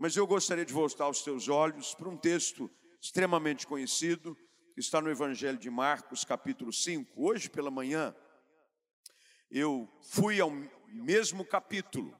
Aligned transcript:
mas 0.00 0.16
eu 0.16 0.26
gostaria 0.26 0.64
de 0.64 0.72
voltar 0.72 1.10
os 1.10 1.20
teus 1.20 1.46
olhos 1.50 1.94
para 1.94 2.08
um 2.08 2.16
texto 2.16 2.70
extremamente 2.98 3.66
conhecido, 3.66 4.34
que 4.72 4.80
está 4.80 4.98
no 4.98 5.10
Evangelho 5.10 5.58
de 5.58 5.68
Marcos, 5.68 6.24
capítulo 6.24 6.72
5. 6.72 7.22
Hoje 7.22 7.50
pela 7.50 7.70
manhã, 7.70 8.16
eu 9.50 9.86
fui 10.00 10.40
ao 10.40 10.50
mesmo 10.88 11.44
capítulo 11.44 12.18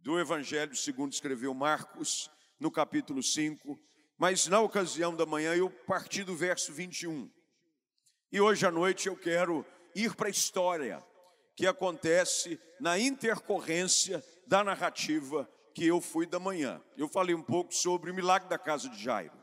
do 0.00 0.18
Evangelho 0.18 0.74
segundo 0.74 1.12
escreveu 1.12 1.52
Marcos, 1.52 2.30
no 2.58 2.70
capítulo 2.70 3.22
5, 3.22 3.78
mas 4.16 4.46
na 4.46 4.58
ocasião 4.58 5.14
da 5.14 5.26
manhã 5.26 5.54
eu 5.54 5.68
parti 5.68 6.24
do 6.24 6.34
verso 6.34 6.72
21. 6.72 7.30
E 8.32 8.40
hoje 8.40 8.64
à 8.66 8.70
noite 8.70 9.08
eu 9.08 9.16
quero 9.16 9.62
ir 9.94 10.16
para 10.16 10.28
a 10.28 10.30
história 10.30 11.04
que 11.54 11.66
acontece 11.66 12.58
na 12.80 12.98
intercorrência 12.98 14.24
da 14.46 14.64
narrativa 14.64 15.46
que 15.74 15.86
eu 15.86 16.00
fui 16.00 16.26
da 16.26 16.38
manhã. 16.38 16.82
Eu 16.96 17.08
falei 17.08 17.34
um 17.34 17.42
pouco 17.42 17.74
sobre 17.74 18.10
o 18.10 18.14
milagre 18.14 18.48
da 18.48 18.58
casa 18.58 18.88
de 18.88 19.02
Jairo. 19.02 19.36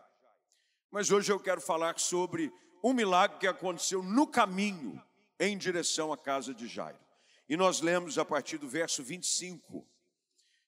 Mas 0.92 1.12
hoje 1.12 1.32
eu 1.32 1.40
quero 1.40 1.62
falar 1.62 2.00
sobre 2.00 2.52
um 2.84 2.94
milagre 2.94 3.38
que 3.38 3.48
aconteceu 3.48 4.02
no 4.02 4.26
caminho 4.26 5.02
em 5.40 5.58
direção 5.58 6.12
à 6.12 6.18
casa 6.18 6.54
de 6.54 6.68
Jairo. 6.68 7.00
E 7.48 7.58
nós 7.58 7.82
lemos 7.82 8.18
a 8.18 8.26
partir 8.26 8.58
do 8.58 8.68
verso 8.68 9.04
25, 9.04 9.88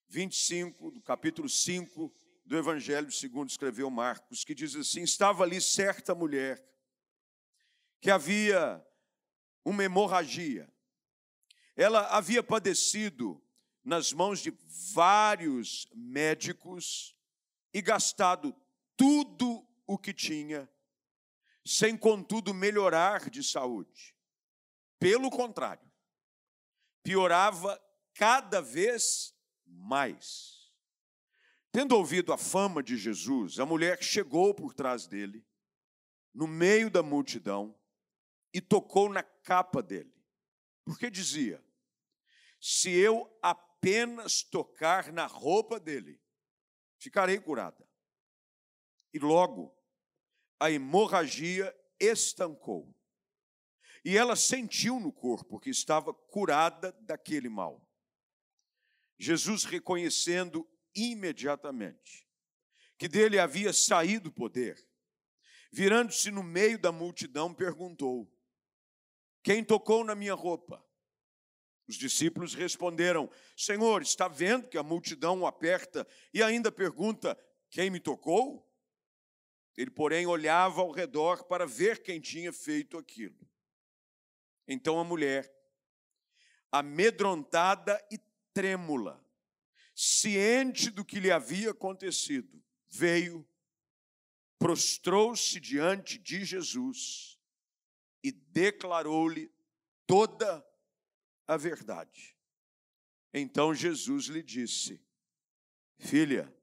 25 0.08 0.92
do 0.92 1.02
capítulo 1.02 1.48
5 1.48 2.14
do 2.46 2.58
Evangelho 2.58 3.12
segundo 3.12 3.50
escreveu 3.50 3.90
Marcos, 3.90 4.44
que 4.44 4.56
diz 4.56 4.76
assim: 4.76 5.04
Estava 5.04 5.44
ali 5.44 5.62
certa 5.62 6.16
mulher 6.16 6.64
que 8.00 8.10
havia 8.10 8.84
uma 9.64 9.84
hemorragia. 9.84 10.68
Ela 11.76 12.08
havia 12.08 12.44
padecido 12.44 13.42
nas 13.84 14.14
mãos 14.14 14.40
de 14.40 14.54
vários 14.94 15.88
médicos 15.94 17.16
e 17.74 17.82
gastado 17.82 18.56
tudo 18.96 19.68
o 19.88 19.98
que 19.98 20.14
tinha, 20.14 20.70
sem 21.66 21.98
contudo 21.98 22.54
melhorar 22.54 23.30
de 23.30 23.44
saúde. 23.44 24.16
Pelo 25.00 25.30
contrário, 25.30 25.90
piorava 27.04 27.82
cada 28.14 28.62
vez 28.62 29.34
mais. 29.66 30.72
Tendo 31.72 31.96
ouvido 31.96 32.34
a 32.34 32.38
fama 32.38 32.84
de 32.84 32.98
Jesus, 32.98 33.60
a 33.60 33.66
mulher 33.66 34.04
chegou 34.04 34.54
por 34.54 34.74
trás 34.74 35.08
dele, 35.08 35.46
no 36.34 36.46
meio 36.46 36.90
da 36.90 37.02
multidão, 37.02 37.76
e 38.54 38.60
tocou 38.60 39.10
na 39.10 39.24
capa 39.24 39.82
dele, 39.82 40.14
porque 40.84 41.10
dizia: 41.10 41.64
Se 42.60 42.92
eu 42.92 43.30
tocar 44.50 45.12
na 45.12 45.26
roupa 45.26 45.80
dele, 45.80 46.22
ficarei 46.98 47.40
curada. 47.40 47.88
E 49.14 49.20
logo 49.20 49.76
a 50.60 50.70
hemorragia 50.70 51.76
estancou. 52.00 52.96
E 54.06 54.18
ela 54.18 54.36
sentiu 54.36 55.00
no 55.00 55.12
corpo 55.12 55.60
que 55.60 55.70
estava 55.70 56.14
curada 56.14 56.92
daquele 57.02 57.50
mal. 57.50 57.88
Jesus, 59.18 59.64
reconhecendo 59.64 60.68
imediatamente 60.96 62.28
que 62.98 63.08
dele 63.08 63.40
havia 63.40 63.74
saído 63.74 64.32
poder, 64.32 64.88
virando-se 65.72 66.30
no 66.30 66.44
meio 66.44 66.78
da 66.78 66.92
multidão, 66.92 67.52
perguntou: 67.54 68.32
Quem 69.44 69.64
tocou 69.64 70.04
na 70.04 70.14
minha 70.14 70.36
roupa? 70.36 70.84
Os 71.92 71.98
discípulos 71.98 72.54
responderam: 72.54 73.30
Senhor, 73.54 74.02
está 74.02 74.30
vendo 74.30 74.70
que 74.70 74.78
a 74.78 74.84
multidão 74.84 75.42
o 75.42 75.46
aperta 75.46 76.08
e 76.34 76.42
ainda 76.42 76.72
pergunta: 76.72 77.38
Quem 77.70 77.90
me 77.90 78.00
tocou? 78.00 78.66
Ele, 79.76 79.92
porém, 79.92 80.26
olhava 80.26 80.80
ao 80.80 80.92
redor 80.92 81.44
para 81.44 81.68
ver 81.68 82.02
quem 82.02 82.22
tinha 82.22 82.54
feito 82.54 82.98
aquilo. 82.98 83.46
Então 84.66 85.02
a 85.02 85.04
mulher, 85.04 85.54
amedrontada 86.72 88.02
e 88.10 88.18
trêmula, 88.54 89.22
ciente 89.94 90.90
do 90.90 91.04
que 91.04 91.20
lhe 91.20 91.30
havia 91.30 91.72
acontecido, 91.72 92.64
veio, 92.88 93.46
prostrou-se 94.58 95.60
diante 95.60 96.18
de 96.18 96.46
Jesus 96.46 97.38
e 98.24 98.32
declarou-lhe 98.32 99.52
toda 100.08 100.58
a 100.58 100.71
verdade. 101.58 102.36
Então 103.34 103.74
Jesus 103.74 104.26
lhe 104.26 104.44
disse: 104.44 105.02
Filha, 105.98 106.54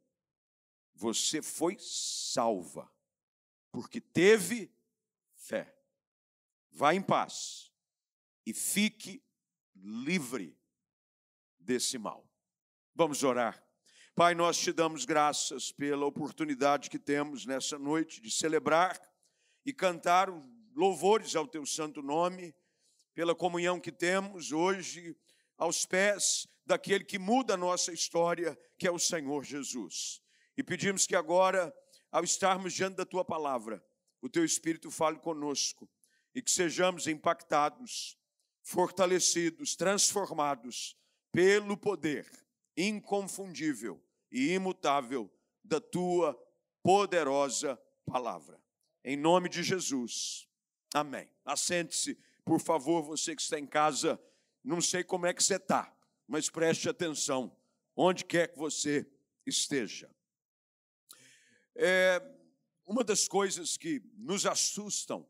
você 0.94 1.40
foi 1.40 1.76
salva 1.78 2.90
porque 3.70 4.00
teve 4.00 4.74
fé. 5.34 5.74
Vá 6.70 6.94
em 6.94 7.02
paz 7.02 7.72
e 8.44 8.52
fique 8.52 9.22
livre 9.74 10.58
desse 11.58 11.98
mal. 11.98 12.28
Vamos 12.94 13.22
orar. 13.22 13.62
Pai, 14.14 14.34
nós 14.34 14.58
te 14.58 14.72
damos 14.72 15.04
graças 15.04 15.70
pela 15.70 16.04
oportunidade 16.04 16.90
que 16.90 16.98
temos 16.98 17.46
nessa 17.46 17.78
noite 17.78 18.20
de 18.20 18.30
celebrar 18.30 19.00
e 19.64 19.72
cantar 19.72 20.28
louvores 20.74 21.36
ao 21.36 21.46
teu 21.46 21.64
santo 21.64 22.02
nome, 22.02 22.54
pela 23.18 23.34
comunhão 23.34 23.80
que 23.80 23.90
temos 23.90 24.52
hoje 24.52 25.16
aos 25.56 25.84
pés 25.84 26.46
daquele 26.64 27.02
que 27.02 27.18
muda 27.18 27.54
a 27.54 27.56
nossa 27.56 27.92
história, 27.92 28.56
que 28.78 28.86
é 28.86 28.92
o 28.92 28.98
Senhor 28.98 29.42
Jesus. 29.42 30.22
E 30.56 30.62
pedimos 30.62 31.04
que 31.04 31.16
agora 31.16 31.74
ao 32.12 32.22
estarmos 32.22 32.72
diante 32.72 32.94
da 32.94 33.04
tua 33.04 33.24
palavra, 33.24 33.84
o 34.22 34.28
teu 34.28 34.44
Espírito 34.44 34.88
fale 34.88 35.18
conosco 35.18 35.90
e 36.32 36.40
que 36.40 36.48
sejamos 36.48 37.08
impactados, 37.08 38.16
fortalecidos, 38.62 39.74
transformados 39.74 40.96
pelo 41.32 41.76
poder 41.76 42.24
inconfundível 42.76 44.00
e 44.30 44.52
imutável 44.52 45.28
da 45.64 45.80
tua 45.80 46.40
poderosa 46.84 47.76
palavra. 48.06 48.62
Em 49.02 49.16
nome 49.16 49.48
de 49.48 49.64
Jesus. 49.64 50.46
Amém. 50.94 51.28
Assente-se, 51.44 52.16
por 52.48 52.60
favor, 52.62 53.02
você 53.02 53.36
que 53.36 53.42
está 53.42 53.58
em 53.58 53.66
casa. 53.66 54.18
Não 54.64 54.80
sei 54.80 55.04
como 55.04 55.26
é 55.26 55.34
que 55.34 55.44
você 55.44 55.56
está, 55.56 55.94
mas 56.26 56.48
preste 56.48 56.88
atenção, 56.88 57.54
onde 57.94 58.24
quer 58.24 58.48
que 58.48 58.58
você 58.58 59.06
esteja. 59.46 60.10
É, 61.76 62.22
uma 62.86 63.04
das 63.04 63.28
coisas 63.28 63.76
que 63.76 64.02
nos 64.14 64.46
assustam, 64.46 65.28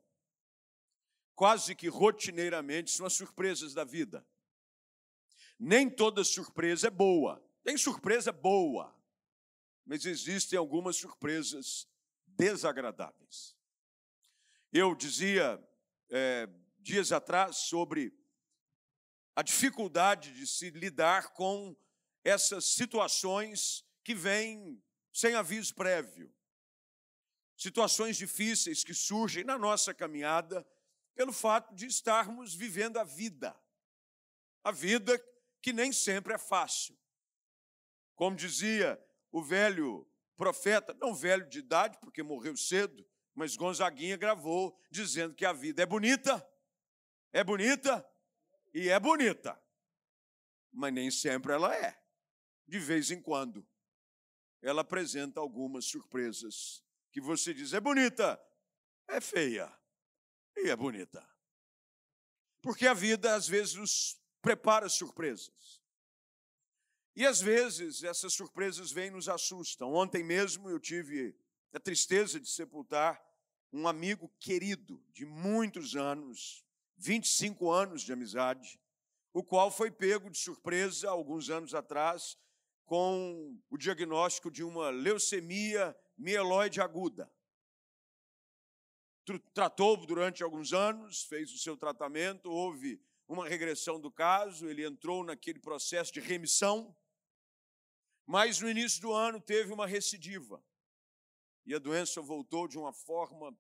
quase 1.35 1.75
que 1.75 1.89
rotineiramente, 1.89 2.93
são 2.93 3.05
as 3.05 3.15
surpresas 3.15 3.75
da 3.75 3.83
vida. 3.83 4.25
Nem 5.59 5.91
toda 5.91 6.23
surpresa 6.23 6.87
é 6.87 6.91
boa. 6.91 7.45
Tem 7.65 7.77
surpresa 7.77 8.31
boa, 8.31 8.97
mas 9.85 10.07
existem 10.07 10.57
algumas 10.57 10.97
surpresas 10.97 11.89
desagradáveis. 12.27 13.57
Eu 14.73 14.95
dizia 14.95 15.61
é, 16.11 16.49
dias 16.89 17.13
atrás 17.13 17.57
sobre 17.57 18.13
a 19.37 19.43
dificuldade 19.43 20.33
de 20.33 20.47
se 20.47 20.71
lidar 20.71 21.33
com 21.35 21.77
essas 22.25 22.65
situações 22.67 23.85
que 24.03 24.15
vêm 24.15 24.83
sem 25.13 25.35
aviso 25.35 25.75
prévio 25.75 26.35
situações 27.59 28.17
difíceis 28.17 28.85
que 28.85 28.95
surgem 28.95 29.43
na 29.43 29.59
nossa 29.59 29.93
caminhada 29.93 30.65
pelo 31.15 31.33
fato 31.33 31.75
de 31.75 31.87
estarmos 31.87 32.55
vivendo 32.55 32.99
a 32.99 33.05
vida. 33.05 33.55
A 34.63 34.71
vida 34.71 35.21
que 35.61 35.73
nem 35.73 35.93
sempre 35.93 36.33
é 36.33 36.39
fácil. 36.39 36.97
Como 38.15 38.37
dizia 38.37 38.99
o 39.33 39.43
velho 39.43 40.09
profeta, 40.37 40.95
não 41.01 41.13
velho 41.13 41.49
de 41.49 41.59
idade, 41.59 41.99
porque 41.99 42.23
morreu 42.23 42.57
cedo, 42.57 43.05
mas 43.35 43.57
Gonzaguinha 43.57 44.17
gravou 44.17 44.79
dizendo 44.89 45.35
que 45.35 45.45
a 45.45 45.53
vida 45.53 45.83
é 45.83 45.87
bonita, 45.87 46.48
é 47.33 47.43
bonita 47.45 48.07
e 48.75 48.89
é 48.89 48.99
bonita. 48.99 49.61
Mas 50.73 50.93
nem 50.93 51.11
sempre 51.11 51.53
ela 51.53 51.75
é. 51.75 52.01
De 52.67 52.79
vez 52.79 53.11
em 53.11 53.21
quando, 53.21 53.67
ela 54.61 54.83
apresenta 54.83 55.41
algumas 55.41 55.87
surpresas 55.87 56.85
que 57.11 57.21
você 57.21 57.55
diz 57.55 57.73
é 57.73 57.81
bonita, 57.81 58.41
é 59.09 59.21
feia 59.21 59.73
e 60.57 60.69
é 60.69 60.77
bonita. 60.77 61.27
Porque 62.61 62.87
a 62.87 62.95
vida 62.95 63.35
às 63.35 63.49
vezes 63.49 63.75
nos 63.75 64.21
prepara 64.43 64.89
surpresas. 64.89 65.83
E 67.17 67.27
às 67.27 67.41
vezes 67.41 68.05
essas 68.05 68.33
surpresas 68.35 68.93
vêm 68.93 69.09
e 69.09 69.11
nos 69.11 69.29
assustam. 69.29 69.93
Ontem 69.93 70.23
mesmo 70.23 70.69
eu 70.69 70.79
tive 70.79 71.37
a 71.73 71.81
tristeza 71.81 72.39
de 72.39 72.49
sepultar 72.49 73.21
um 73.73 73.89
amigo 73.89 74.29
querido 74.39 75.05
de 75.13 75.27
muitos 75.27 75.97
anos, 75.97 76.65
25 76.99 77.71
anos 77.71 78.03
de 78.03 78.13
amizade, 78.13 78.79
o 79.33 79.43
qual 79.43 79.71
foi 79.71 79.91
pego 79.91 80.29
de 80.29 80.39
surpresa 80.39 81.09
alguns 81.09 81.49
anos 81.49 81.75
atrás 81.75 82.37
com 82.85 83.61
o 83.71 83.77
diagnóstico 83.77 84.51
de 84.51 84.65
uma 84.65 84.91
leucemia 84.91 85.97
mieloide 86.17 86.81
aguda. 86.81 87.31
Tratou 89.53 89.97
durante 90.07 90.43
alguns 90.43 90.73
anos, 90.73 91.23
fez 91.25 91.53
o 91.53 91.59
seu 91.59 91.77
tratamento, 91.77 92.51
houve 92.51 93.01
uma 93.29 93.47
regressão 93.47 94.01
do 94.01 94.11
caso, 94.11 94.69
ele 94.69 94.85
entrou 94.87 95.23
naquele 95.23 95.61
processo 95.61 96.13
de 96.13 96.21
remissão, 96.21 96.97
mas 98.27 98.59
no 98.61 98.71
início 98.71 99.03
do 99.03 99.13
ano 99.13 99.41
teve 99.41 99.73
uma 99.73 99.87
recidiva. 99.87 100.65
E 101.67 101.75
a 101.75 101.79
doença 101.79 102.23
voltou 102.23 102.67
de 102.67 102.79
uma 102.79 102.93
forma 102.93 103.57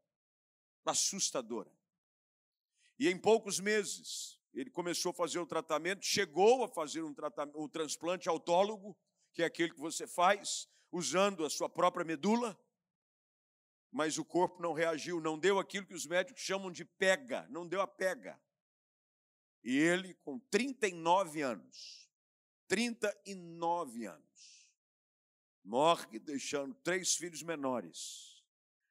assustadora. 0.86 1.77
E 2.98 3.08
em 3.08 3.16
poucos 3.16 3.60
meses, 3.60 4.38
ele 4.52 4.70
começou 4.70 5.10
a 5.10 5.14
fazer 5.14 5.38
o 5.38 5.46
tratamento, 5.46 6.04
chegou 6.04 6.64
a 6.64 6.68
fazer 6.68 7.02
um, 7.02 7.14
tratamento, 7.14 7.60
um 7.60 7.68
transplante 7.68 8.28
autólogo, 8.28 8.96
que 9.32 9.42
é 9.42 9.46
aquele 9.46 9.72
que 9.72 9.80
você 9.80 10.06
faz 10.06 10.68
usando 10.90 11.44
a 11.44 11.50
sua 11.50 11.68
própria 11.68 12.04
medula, 12.04 12.58
mas 13.90 14.18
o 14.18 14.24
corpo 14.24 14.60
não 14.60 14.72
reagiu, 14.72 15.20
não 15.20 15.38
deu 15.38 15.58
aquilo 15.58 15.86
que 15.86 15.94
os 15.94 16.06
médicos 16.06 16.42
chamam 16.42 16.70
de 16.70 16.84
pega, 16.84 17.46
não 17.50 17.66
deu 17.66 17.80
a 17.80 17.86
pega. 17.86 18.40
E 19.62 19.76
ele, 19.76 20.14
com 20.14 20.38
39 20.38 21.42
anos, 21.42 22.08
39 22.66 24.06
anos, 24.06 24.72
morre 25.64 26.18
deixando 26.18 26.74
três 26.74 27.14
filhos 27.14 27.42
menores. 27.42 28.42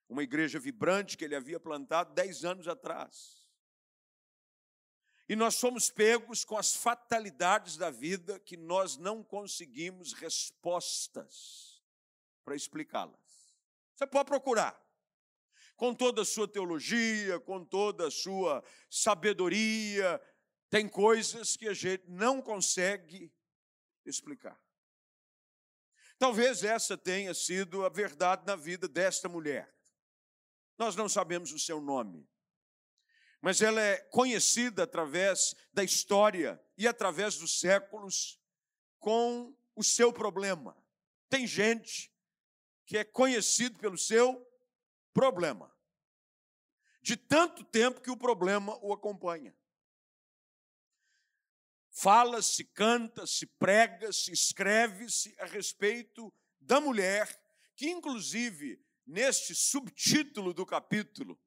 Uma 0.07 0.23
igreja 0.23 0.59
vibrante 0.59 1.17
que 1.17 1.25
ele 1.25 1.35
havia 1.35 1.59
plantado 1.59 2.13
dez 2.13 2.45
anos 2.45 2.67
atrás. 2.67 3.46
E 5.29 5.35
nós 5.35 5.55
somos 5.55 5.89
pegos 5.89 6.45
com 6.45 6.57
as 6.57 6.75
fatalidades 6.75 7.75
da 7.75 7.89
vida 7.89 8.39
que 8.39 8.55
nós 8.55 8.97
não 8.97 9.23
conseguimos 9.23 10.13
respostas 10.13 11.83
para 12.45 12.55
explicá-las. 12.55 13.57
Você 13.95 14.07
pode 14.07 14.27
procurar 14.27 14.81
com 15.75 15.93
toda 15.93 16.23
a 16.23 16.25
sua 16.25 16.47
teologia, 16.47 17.39
com 17.39 17.63
toda 17.63 18.07
a 18.07 18.11
sua 18.11 18.63
sabedoria, 18.89 20.19
tem 20.69 20.89
coisas 20.89 21.55
que 21.55 21.67
a 21.67 21.73
gente 21.73 22.03
não 22.07 22.41
consegue 22.41 23.31
explicar. 24.05 24.59
Talvez 26.17 26.63
essa 26.63 26.97
tenha 26.97 27.33
sido 27.33 27.85
a 27.85 27.89
verdade 27.89 28.43
na 28.45 28.55
vida 28.55 28.87
desta 28.87 29.29
mulher. 29.29 29.71
Nós 30.77 30.95
não 30.95 31.07
sabemos 31.07 31.51
o 31.51 31.59
seu 31.59 31.79
nome, 31.79 32.27
mas 33.41 33.61
ela 33.61 33.81
é 33.81 33.97
conhecida 33.97 34.83
através 34.83 35.55
da 35.73 35.83
história 35.83 36.61
e 36.77 36.87
através 36.87 37.37
dos 37.37 37.59
séculos 37.59 38.39
com 38.99 39.55
o 39.75 39.83
seu 39.83 40.11
problema. 40.11 40.75
Tem 41.29 41.45
gente 41.45 42.11
que 42.85 42.97
é 42.97 43.03
conhecido 43.03 43.77
pelo 43.79 43.97
seu 43.97 44.45
problema, 45.13 45.75
de 47.01 47.17
tanto 47.17 47.63
tempo 47.63 48.01
que 48.01 48.11
o 48.11 48.17
problema 48.17 48.77
o 48.81 48.93
acompanha. 48.93 49.55
Fala-se, 51.89 52.63
canta-se, 52.63 53.45
prega-se, 53.45 54.31
escreve-se 54.31 55.35
a 55.39 55.45
respeito 55.45 56.33
da 56.59 56.79
mulher, 56.79 57.27
que 57.75 57.89
inclusive 57.89 58.79
neste 59.05 59.55
subtítulo 59.55 60.53
do 60.53 60.65
capítulo, 60.65 61.39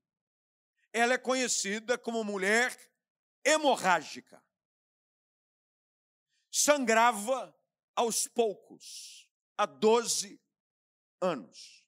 ela 0.93 1.15
é 1.15 1.19
conhecida 1.19 1.97
como 1.97 2.25
mulher 2.25 2.77
hemorrágica. 3.45 4.43
Sangrava 6.51 7.57
aos 7.95 8.27
poucos, 8.27 9.29
há 9.57 9.67
12 9.67 10.41
anos. 11.21 11.85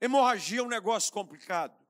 Hemorragia 0.00 0.60
é 0.60 0.62
um 0.62 0.68
negócio 0.68 1.12
complicado 1.12 1.80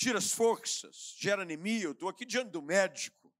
tira 0.00 0.16
as 0.16 0.32
forças, 0.32 1.14
gera 1.18 1.42
anemia. 1.42 1.84
Eu 1.84 1.92
estou 1.92 2.08
aqui 2.08 2.24
diante 2.24 2.50
do 2.50 2.62
médico. 2.62 3.30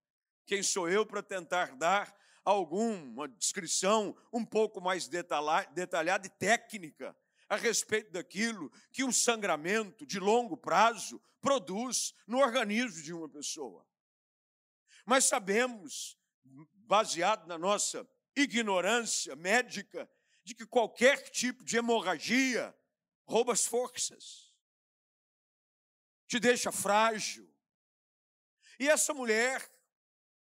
Quem 0.45 0.63
sou 0.63 0.91
eu 0.91 1.07
para 1.07 1.23
tentar 1.23 1.75
dar 1.75 2.15
alguma 2.45 3.27
descrição 3.27 4.15
um 4.31 4.45
pouco 4.45 4.79
mais 4.79 5.09
detalhada 5.09 6.27
e 6.27 6.29
técnica 6.29 7.17
a 7.51 7.57
respeito 7.57 8.13
daquilo 8.13 8.71
que 8.93 9.03
um 9.03 9.11
sangramento 9.11 10.07
de 10.07 10.21
longo 10.21 10.57
prazo 10.57 11.21
produz 11.41 12.15
no 12.25 12.39
organismo 12.39 13.03
de 13.03 13.13
uma 13.13 13.29
pessoa. 13.29 13.85
Mas 15.05 15.25
sabemos, 15.25 16.17
baseado 16.87 17.49
na 17.49 17.59
nossa 17.59 18.09
ignorância 18.37 19.35
médica, 19.35 20.09
de 20.45 20.55
que 20.55 20.65
qualquer 20.65 21.29
tipo 21.31 21.65
de 21.65 21.77
hemorragia 21.77 22.75
rouba 23.27 23.53
as 23.53 23.67
forças 23.67 24.55
te 26.29 26.39
deixa 26.39 26.71
frágil. 26.71 27.53
E 28.79 28.89
essa 28.89 29.13
mulher, 29.13 29.69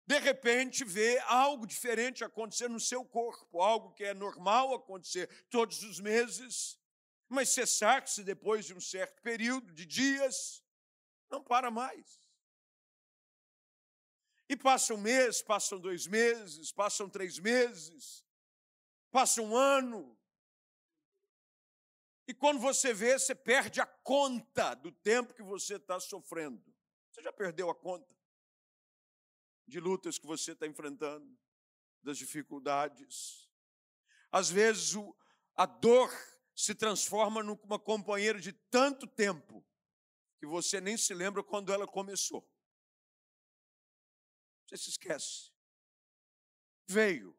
de 0.05 0.19
repente, 0.19 0.83
vê 0.83 1.17
algo 1.19 1.65
diferente 1.65 2.25
acontecer 2.25 2.69
no 2.69 2.81
seu 2.81 3.05
corpo, 3.05 3.61
algo 3.61 3.93
que 3.93 4.03
é 4.03 4.13
normal 4.13 4.73
acontecer 4.73 5.29
todos 5.49 5.83
os 5.83 6.01
meses, 6.01 6.80
mas 7.33 7.49
cessar-se 7.49 8.23
depois 8.23 8.65
de 8.65 8.73
um 8.73 8.81
certo 8.81 9.21
período 9.21 9.73
de 9.73 9.85
dias, 9.85 10.63
não 11.29 11.43
para 11.43 11.71
mais. 11.71 12.21
E 14.49 14.55
passa 14.55 14.93
um 14.93 14.97
mês, 14.97 15.41
passam 15.41 15.79
dois 15.79 16.07
meses, 16.07 16.71
passam 16.71 17.09
três 17.09 17.39
meses, 17.39 18.25
passa 19.09 19.41
um 19.41 19.55
ano, 19.55 20.17
e 22.31 22.33
quando 22.33 22.61
você 22.61 22.93
vê, 22.93 23.19
você 23.19 23.35
perde 23.35 23.81
a 23.81 23.85
conta 23.85 24.73
do 24.75 24.89
tempo 24.89 25.33
que 25.33 25.43
você 25.43 25.75
está 25.75 25.99
sofrendo. 25.99 26.63
Você 27.11 27.21
já 27.21 27.33
perdeu 27.33 27.69
a 27.69 27.75
conta 27.75 28.07
de 29.67 29.81
lutas 29.81 30.17
que 30.17 30.25
você 30.25 30.53
está 30.53 30.65
enfrentando, 30.65 31.37
das 32.01 32.17
dificuldades. 32.17 33.49
Às 34.31 34.49
vezes 34.49 34.93
a 35.55 35.65
dor 35.65 36.09
se 36.61 36.75
transforma 36.75 37.41
numa 37.41 37.79
companheira 37.79 38.39
de 38.39 38.53
tanto 38.53 39.07
tempo 39.07 39.65
que 40.37 40.45
você 40.45 40.79
nem 40.79 40.95
se 40.95 41.11
lembra 41.11 41.43
quando 41.43 41.73
ela 41.73 41.87
começou. 41.87 42.47
Você 44.67 44.77
se 44.77 44.89
esquece. 44.91 45.51
Veio. 46.87 47.35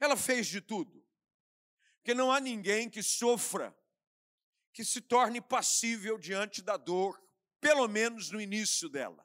Ela 0.00 0.16
fez 0.16 0.48
de 0.48 0.60
tudo. 0.60 1.06
Porque 1.98 2.14
não 2.14 2.32
há 2.32 2.40
ninguém 2.40 2.90
que 2.90 3.02
sofra, 3.02 3.76
que 4.72 4.84
se 4.84 5.00
torne 5.00 5.40
passível 5.40 6.18
diante 6.18 6.60
da 6.62 6.76
dor, 6.76 7.22
pelo 7.60 7.86
menos 7.86 8.30
no 8.30 8.40
início 8.40 8.88
dela. 8.88 9.24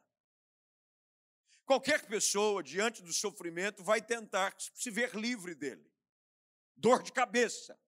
Qualquer 1.66 2.06
pessoa, 2.06 2.62
diante 2.62 3.02
do 3.02 3.14
sofrimento, 3.14 3.84
vai 3.84 4.02
tentar 4.02 4.56
se 4.60 4.92
ver 4.92 5.16
livre 5.16 5.56
dele. 5.56 5.92
Dor 6.76 7.02
de 7.02 7.12
cabeça. 7.12 7.80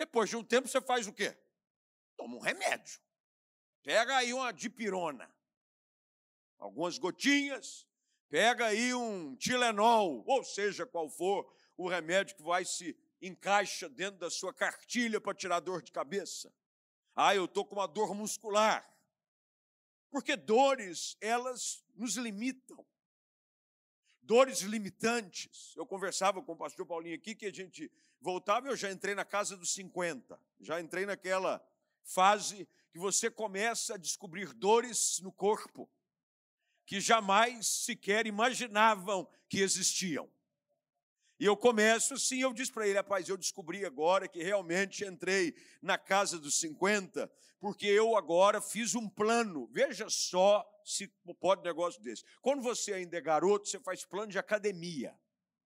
Depois 0.00 0.30
de 0.30 0.36
um 0.36 0.42
tempo, 0.42 0.66
você 0.66 0.80
faz 0.80 1.06
o 1.06 1.12
quê? 1.12 1.36
Toma 2.16 2.34
um 2.34 2.40
remédio. 2.40 2.98
Pega 3.82 4.16
aí 4.16 4.32
uma 4.32 4.50
dipirona, 4.50 5.30
algumas 6.56 6.96
gotinhas, 6.96 7.86
pega 8.30 8.64
aí 8.64 8.94
um 8.94 9.36
Tilenol, 9.36 10.24
ou 10.26 10.42
seja, 10.42 10.86
qual 10.86 11.06
for 11.10 11.54
o 11.76 11.86
remédio 11.86 12.34
que 12.34 12.42
vai 12.42 12.64
se 12.64 12.96
encaixa 13.20 13.90
dentro 13.90 14.18
da 14.18 14.30
sua 14.30 14.54
cartilha 14.54 15.20
para 15.20 15.34
tirar 15.34 15.60
dor 15.60 15.82
de 15.82 15.92
cabeça. 15.92 16.50
Ah, 17.14 17.34
eu 17.34 17.44
estou 17.44 17.66
com 17.66 17.74
uma 17.74 17.86
dor 17.86 18.14
muscular. 18.14 18.90
Porque 20.10 20.34
dores, 20.34 21.14
elas 21.20 21.84
nos 21.94 22.16
limitam. 22.16 22.86
Dores 24.30 24.60
limitantes. 24.60 25.74
Eu 25.76 25.84
conversava 25.84 26.40
com 26.40 26.52
o 26.52 26.56
pastor 26.56 26.86
Paulinho 26.86 27.16
aqui 27.16 27.34
que 27.34 27.46
a 27.46 27.52
gente 27.52 27.90
voltava 28.20 28.68
e 28.68 28.70
eu 28.70 28.76
já 28.76 28.88
entrei 28.88 29.12
na 29.12 29.24
casa 29.24 29.56
dos 29.56 29.74
50. 29.74 30.38
Já 30.60 30.80
entrei 30.80 31.04
naquela 31.04 31.60
fase 32.04 32.68
que 32.92 32.98
você 33.00 33.28
começa 33.28 33.94
a 33.94 33.96
descobrir 33.96 34.52
dores 34.52 35.18
no 35.20 35.32
corpo 35.32 35.90
que 36.86 37.00
jamais 37.00 37.66
sequer 37.66 38.24
imaginavam 38.24 39.28
que 39.48 39.62
existiam. 39.62 40.30
E 41.40 41.44
eu 41.44 41.56
começo 41.56 42.14
assim, 42.14 42.40
eu 42.40 42.52
disse 42.52 42.70
para 42.70 42.86
ele, 42.86 42.98
rapaz, 42.98 43.28
eu 43.28 43.36
descobri 43.36 43.84
agora 43.84 44.28
que 44.28 44.44
realmente 44.44 45.04
entrei 45.04 45.56
na 45.82 45.98
casa 45.98 46.38
dos 46.38 46.54
50, 46.60 47.28
porque 47.58 47.88
eu 47.88 48.16
agora 48.16 48.60
fiz 48.60 48.94
um 48.94 49.08
plano. 49.08 49.68
Veja 49.72 50.08
só 50.08 50.64
se 50.90 51.08
pode 51.40 51.62
negócio 51.62 52.00
desse. 52.02 52.24
Quando 52.40 52.62
você 52.62 52.92
ainda 52.92 53.16
é 53.16 53.20
garoto, 53.20 53.68
você 53.68 53.78
faz 53.80 54.04
plano 54.04 54.30
de 54.30 54.38
academia. 54.38 55.18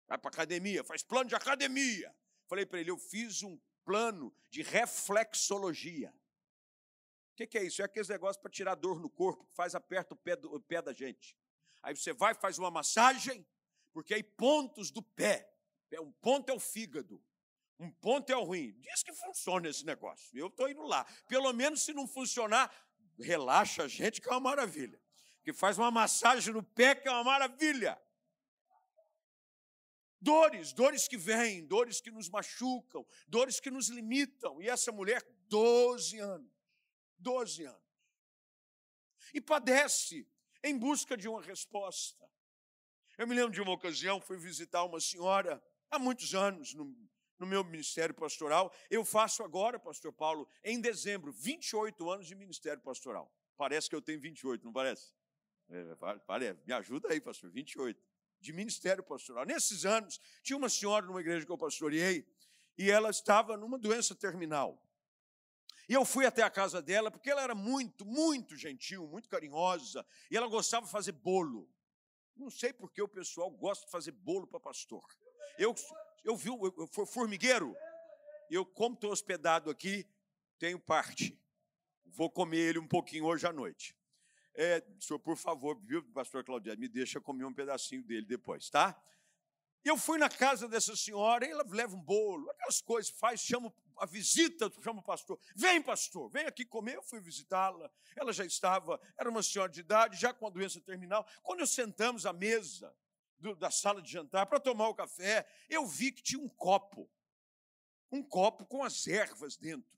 Vai 0.06 0.18
para 0.18 0.28
academia, 0.28 0.84
faz 0.84 1.02
plano 1.02 1.28
de 1.28 1.34
academia. 1.34 2.14
Falei 2.46 2.66
para 2.66 2.80
ele, 2.80 2.90
eu 2.90 2.98
fiz 2.98 3.42
um 3.42 3.58
plano 3.84 4.34
de 4.50 4.62
reflexologia. 4.62 6.10
O 7.32 7.36
que, 7.36 7.46
que, 7.46 7.58
é 7.58 7.64
isso? 7.64 7.82
É 7.82 7.84
aqueles 7.84 8.08
negócios 8.08 8.40
para 8.40 8.50
tirar 8.50 8.74
dor 8.74 9.00
no 9.00 9.10
corpo, 9.10 9.44
que 9.44 9.54
faz 9.54 9.74
aperta 9.74 10.14
o 10.14 10.16
pé, 10.16 10.36
do, 10.36 10.54
o 10.54 10.60
pé 10.60 10.80
da 10.80 10.92
gente. 10.92 11.36
Aí 11.82 11.96
você 11.96 12.12
vai, 12.12 12.34
faz 12.34 12.58
uma 12.58 12.70
massagem, 12.70 13.46
Porque 13.92 14.14
aí 14.14 14.22
pontos 14.22 14.90
do 14.90 15.02
pé, 15.02 15.52
um 16.00 16.12
ponto 16.12 16.50
é 16.50 16.54
o 16.54 16.60
fígado, 16.60 17.22
um 17.78 17.90
ponto 17.90 18.30
é 18.30 18.36
o 18.36 18.44
ruim. 18.44 18.72
Diz 18.80 19.02
que 19.02 19.12
funciona 19.12 19.68
esse 19.68 19.84
negócio. 19.84 20.36
Eu 20.36 20.48
estou 20.48 20.68
indo 20.68 20.82
lá. 20.82 21.04
Pelo 21.28 21.52
menos 21.52 21.82
se 21.82 21.92
não 21.92 22.06
funcionar, 22.06 22.72
relaxa 23.18 23.84
a 23.84 23.88
gente, 23.88 24.20
que 24.20 24.28
é 24.28 24.32
uma 24.32 24.40
maravilha. 24.40 25.00
Que 25.44 25.52
faz 25.52 25.78
uma 25.78 25.90
massagem 25.90 26.52
no 26.52 26.62
pé, 26.62 26.94
que 26.94 27.06
é 27.06 27.10
uma 27.12 27.22
maravilha. 27.22 28.00
Dores, 30.20 30.72
dores 30.72 31.06
que 31.06 31.18
vêm, 31.18 31.66
dores 31.66 32.00
que 32.00 32.10
nos 32.10 32.30
machucam, 32.30 33.06
dores 33.28 33.60
que 33.60 33.70
nos 33.70 33.88
limitam. 33.88 34.60
E 34.60 34.70
essa 34.70 34.90
mulher, 34.90 35.22
12 35.48 36.18
anos. 36.18 36.50
12 37.18 37.64
anos. 37.66 37.84
E 39.34 39.40
padece 39.40 40.26
em 40.62 40.78
busca 40.78 41.16
de 41.16 41.28
uma 41.28 41.42
resposta. 41.42 42.24
Eu 43.18 43.26
me 43.26 43.34
lembro 43.34 43.52
de 43.52 43.60
uma 43.60 43.72
ocasião, 43.72 44.20
fui 44.20 44.38
visitar 44.38 44.82
uma 44.84 44.98
senhora 44.98 45.62
há 45.90 45.98
muitos 45.98 46.34
anos 46.34 46.74
no, 46.74 46.96
no 47.38 47.46
meu 47.46 47.62
ministério 47.62 48.14
pastoral. 48.14 48.72
Eu 48.90 49.04
faço 49.04 49.42
agora, 49.42 49.78
pastor 49.78 50.12
Paulo, 50.12 50.48
em 50.64 50.80
dezembro, 50.80 51.32
28 51.32 52.10
anos 52.10 52.26
de 52.26 52.34
ministério 52.34 52.82
pastoral. 52.82 53.32
Parece 53.56 53.88
que 53.88 53.94
eu 53.94 54.02
tenho 54.02 54.20
28, 54.20 54.64
não 54.64 54.72
parece? 54.72 55.12
É, 55.70 56.18
parece. 56.26 56.60
Me 56.66 56.72
ajuda 56.72 57.10
aí, 57.10 57.20
pastor, 57.20 57.50
28. 57.50 58.00
De 58.40 58.52
ministério 58.52 59.02
pastoral. 59.02 59.44
Nesses 59.44 59.86
anos, 59.86 60.20
tinha 60.42 60.56
uma 60.56 60.68
senhora 60.68 61.06
numa 61.06 61.20
igreja 61.20 61.46
que 61.46 61.52
eu 61.52 61.58
pastoreei 61.58 62.26
e 62.76 62.90
ela 62.90 63.10
estava 63.10 63.56
numa 63.56 63.78
doença 63.78 64.14
terminal. 64.14 64.80
E 65.88 65.92
eu 65.92 66.04
fui 66.04 66.24
até 66.24 66.42
a 66.42 66.50
casa 66.50 66.80
dela 66.80 67.10
porque 67.10 67.30
ela 67.30 67.42
era 67.42 67.54
muito, 67.54 68.04
muito 68.04 68.56
gentil, 68.56 69.06
muito 69.06 69.28
carinhosa 69.28 70.04
e 70.30 70.36
ela 70.36 70.46
gostava 70.46 70.86
de 70.86 70.92
fazer 70.92 71.12
bolo. 71.12 71.68
Não 72.36 72.50
sei 72.50 72.72
por 72.72 72.90
que 72.90 73.02
o 73.02 73.08
pessoal 73.08 73.50
gosta 73.50 73.84
de 73.84 73.90
fazer 73.90 74.12
bolo 74.12 74.46
para 74.46 74.58
pastor. 74.58 75.04
Eu, 75.58 75.74
eu 76.24 76.36
vi, 76.36 76.48
eu, 76.48 76.74
eu, 76.76 77.06
formigueiro, 77.06 77.76
eu, 78.50 78.64
como 78.64 78.94
estou 78.94 79.12
hospedado 79.12 79.70
aqui, 79.70 80.06
tenho 80.58 80.80
parte. 80.80 81.38
Vou 82.06 82.30
comer 82.30 82.58
ele 82.58 82.78
um 82.78 82.88
pouquinho 82.88 83.26
hoje 83.26 83.46
à 83.46 83.52
noite. 83.52 83.96
É, 84.54 84.84
senhor, 85.00 85.18
por 85.18 85.36
favor, 85.36 85.78
viu, 85.82 86.02
pastor 86.12 86.44
Claudio, 86.44 86.78
me 86.78 86.88
deixa 86.88 87.20
comer 87.20 87.44
um 87.44 87.52
pedacinho 87.52 88.04
dele 88.04 88.24
depois, 88.24 88.70
tá? 88.70 89.00
Eu 89.84 89.98
fui 89.98 90.16
na 90.16 90.30
casa 90.30 90.66
dessa 90.66 90.96
senhora, 90.96 91.44
ela 91.44 91.64
leva 91.68 91.94
um 91.94 92.00
bolo, 92.00 92.48
aquelas 92.50 92.80
coisas, 92.80 93.10
faz, 93.10 93.40
chama 93.40 93.72
a 93.98 94.06
visita, 94.06 94.72
chama 94.82 95.00
o 95.00 95.02
pastor. 95.02 95.38
Vem, 95.54 95.82
pastor, 95.82 96.30
vem 96.30 96.46
aqui 96.46 96.64
comer. 96.64 96.96
Eu 96.96 97.02
fui 97.02 97.20
visitá-la. 97.20 97.90
Ela 98.16 98.32
já 98.32 98.46
estava, 98.46 98.98
era 99.18 99.28
uma 99.28 99.42
senhora 99.42 99.70
de 99.70 99.80
idade, 99.80 100.18
já 100.18 100.32
com 100.32 100.46
a 100.46 100.50
doença 100.50 100.80
terminal. 100.80 101.26
Quando 101.42 101.60
nós 101.60 101.70
sentamos 101.70 102.24
à 102.24 102.32
mesa 102.32 102.96
do, 103.38 103.54
da 103.54 103.70
sala 103.70 104.00
de 104.00 104.10
jantar 104.10 104.46
para 104.46 104.58
tomar 104.58 104.88
o 104.88 104.94
café, 104.94 105.46
eu 105.68 105.86
vi 105.86 106.12
que 106.12 106.22
tinha 106.22 106.40
um 106.40 106.48
copo. 106.48 107.10
Um 108.10 108.22
copo 108.22 108.64
com 108.64 108.82
as 108.82 109.06
ervas 109.06 109.56
dentro. 109.56 109.92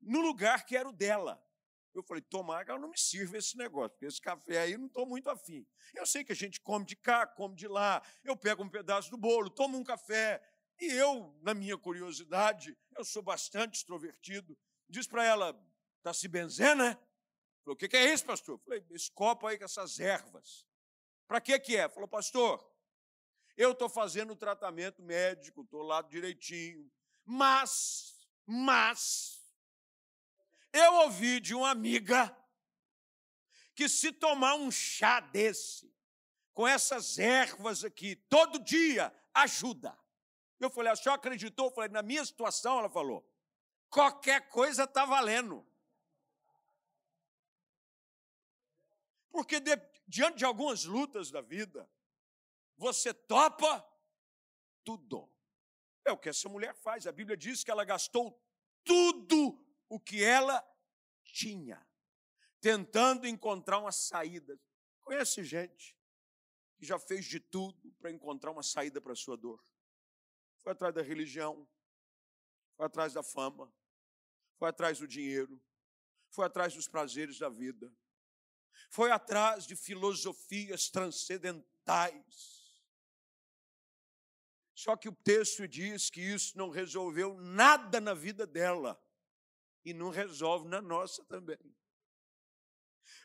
No 0.00 0.20
lugar 0.20 0.64
que 0.64 0.76
era 0.76 0.88
o 0.88 0.92
dela. 0.92 1.42
Eu 1.94 2.02
falei, 2.02 2.22
tomara 2.22 2.64
que 2.64 2.70
ela 2.70 2.80
não 2.80 2.90
me 2.90 2.98
sirva 2.98 3.38
esse 3.38 3.56
negócio, 3.56 3.90
porque 3.90 4.06
esse 4.06 4.20
café 4.20 4.60
aí 4.60 4.76
não 4.76 4.86
estou 4.86 5.06
muito 5.06 5.30
afim. 5.30 5.66
Eu 5.94 6.04
sei 6.04 6.24
que 6.24 6.32
a 6.32 6.36
gente 6.36 6.60
come 6.60 6.84
de 6.84 6.96
cá, 6.96 7.26
come 7.26 7.54
de 7.54 7.68
lá, 7.68 8.02
eu 8.24 8.36
pego 8.36 8.62
um 8.64 8.68
pedaço 8.68 9.10
do 9.10 9.16
bolo, 9.16 9.48
tomo 9.48 9.78
um 9.78 9.84
café. 9.84 10.42
E 10.80 10.86
eu, 10.86 11.38
na 11.42 11.54
minha 11.54 11.78
curiosidade, 11.78 12.76
eu 12.96 13.04
sou 13.04 13.22
bastante 13.22 13.76
extrovertido, 13.76 14.58
diz 14.88 15.06
para 15.06 15.24
ela, 15.24 15.56
está 15.98 16.12
se 16.12 16.26
benzendo, 16.26 16.82
né? 16.82 16.94
Falei, 17.62 17.74
o 17.74 17.76
que, 17.76 17.88
que 17.88 17.96
é 17.96 18.12
isso, 18.12 18.24
pastor? 18.26 18.58
Falei, 18.58 18.84
esse 18.90 19.10
copo 19.12 19.46
aí 19.46 19.56
com 19.56 19.64
essas 19.64 19.98
ervas. 20.00 20.66
Para 21.26 21.40
que 21.40 21.58
que 21.58 21.76
é? 21.76 21.88
Falou, 21.88 22.08
pastor, 22.08 22.62
eu 23.56 23.72
estou 23.72 23.88
fazendo 23.88 24.32
o 24.32 24.36
tratamento 24.36 25.02
médico, 25.02 25.62
estou 25.62 25.82
lá 25.82 26.02
direitinho, 26.02 26.90
mas, 27.24 28.28
mas, 28.44 29.40
eu 30.74 30.94
ouvi 31.04 31.38
de 31.38 31.54
uma 31.54 31.70
amiga 31.70 32.36
que 33.76 33.88
se 33.88 34.10
tomar 34.10 34.56
um 34.56 34.72
chá 34.72 35.20
desse, 35.20 35.94
com 36.52 36.66
essas 36.66 37.16
ervas 37.18 37.84
aqui, 37.84 38.16
todo 38.28 38.58
dia, 38.58 39.14
ajuda. 39.32 39.96
Eu 40.58 40.68
falei, 40.68 40.92
a 40.92 40.96
senhora 40.96 41.20
acreditou? 41.20 41.66
Eu 41.66 41.70
falei, 41.72 41.90
na 41.90 42.02
minha 42.02 42.24
situação, 42.24 42.78
ela 42.80 42.90
falou, 42.90 43.24
qualquer 43.88 44.48
coisa 44.48 44.82
está 44.82 45.04
valendo. 45.04 45.64
Porque 49.30 49.60
de, 49.60 49.76
diante 50.08 50.38
de 50.38 50.44
algumas 50.44 50.84
lutas 50.84 51.30
da 51.30 51.40
vida, 51.40 51.88
você 52.76 53.14
topa 53.14 53.84
tudo. 54.82 55.32
É 56.04 56.10
o 56.10 56.18
que 56.18 56.28
essa 56.28 56.48
mulher 56.48 56.74
faz. 56.74 57.06
A 57.06 57.12
Bíblia 57.12 57.36
diz 57.36 57.62
que 57.62 57.70
ela 57.70 57.84
gastou 57.84 58.40
tudo 58.84 59.63
o 59.94 60.00
que 60.00 60.24
ela 60.24 60.60
tinha, 61.24 61.80
tentando 62.60 63.28
encontrar 63.28 63.78
uma 63.78 63.92
saída. 63.92 64.58
Conhece 65.02 65.44
gente 65.44 65.96
que 66.76 66.84
já 66.84 66.98
fez 66.98 67.24
de 67.26 67.38
tudo 67.38 67.92
para 68.00 68.10
encontrar 68.10 68.50
uma 68.50 68.62
saída 68.62 69.00
para 69.00 69.12
a 69.12 69.16
sua 69.16 69.36
dor? 69.36 69.64
Foi 70.58 70.72
atrás 70.72 70.92
da 70.92 71.02
religião, 71.02 71.68
foi 72.76 72.86
atrás 72.86 73.12
da 73.12 73.22
fama, 73.22 73.72
foi 74.56 74.68
atrás 74.68 74.98
do 74.98 75.06
dinheiro, 75.06 75.62
foi 76.30 76.46
atrás 76.46 76.74
dos 76.74 76.88
prazeres 76.88 77.38
da 77.38 77.48
vida, 77.48 77.92
foi 78.90 79.12
atrás 79.12 79.64
de 79.64 79.76
filosofias 79.76 80.88
transcendentais. 80.88 82.64
Só 84.74 84.96
que 84.96 85.08
o 85.08 85.14
texto 85.14 85.68
diz 85.68 86.10
que 86.10 86.20
isso 86.20 86.58
não 86.58 86.68
resolveu 86.68 87.36
nada 87.38 88.00
na 88.00 88.12
vida 88.12 88.44
dela 88.44 89.00
e 89.84 89.92
não 89.92 90.10
resolve 90.10 90.66
na 90.68 90.80
nossa 90.80 91.24
também. 91.24 91.58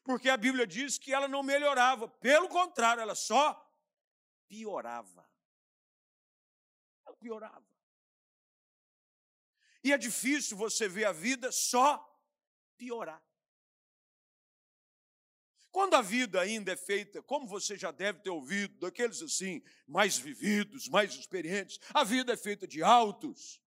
Porque 0.04 0.30
a 0.30 0.38
Bíblia 0.38 0.68
diz 0.68 0.98
que 0.98 1.14
ela 1.14 1.28
não 1.28 1.42
melhorava, 1.42 2.08
pelo 2.08 2.50
contrário, 2.50 3.02
ela 3.02 3.16
só 3.16 3.56
piorava. 4.48 5.30
Ela 7.06 7.16
piorava. 7.16 7.66
E 9.84 9.94
é 9.94 9.98
difícil 9.98 10.58
você 10.58 10.90
ver 10.90 11.06
a 11.06 11.12
vida 11.12 11.52
só 11.52 12.06
piorar. 12.78 13.24
Quando 15.72 15.94
a 15.94 16.02
vida 16.02 16.42
ainda 16.42 16.74
é 16.74 16.76
feita, 16.76 17.22
como 17.22 17.48
você 17.48 17.78
já 17.78 17.92
deve 17.92 18.20
ter 18.20 18.32
ouvido, 18.32 18.78
daqueles 18.80 19.22
assim, 19.22 19.64
mais 19.88 20.18
vividos, 20.18 20.90
mais 20.90 21.14
experientes, 21.14 21.80
a 21.94 22.04
vida 22.04 22.34
é 22.34 22.38
feita 22.38 22.68
de 22.68 22.84
altos 22.84 23.62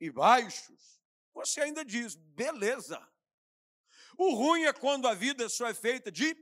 e 0.00 0.10
baixos 0.10 1.03
você 1.34 1.60
ainda 1.60 1.84
diz, 1.84 2.14
beleza. 2.14 3.06
O 4.16 4.34
ruim 4.34 4.64
é 4.64 4.72
quando 4.72 5.08
a 5.08 5.14
vida 5.14 5.48
só 5.48 5.66
é 5.66 5.74
feita 5.74 6.10
de 6.10 6.36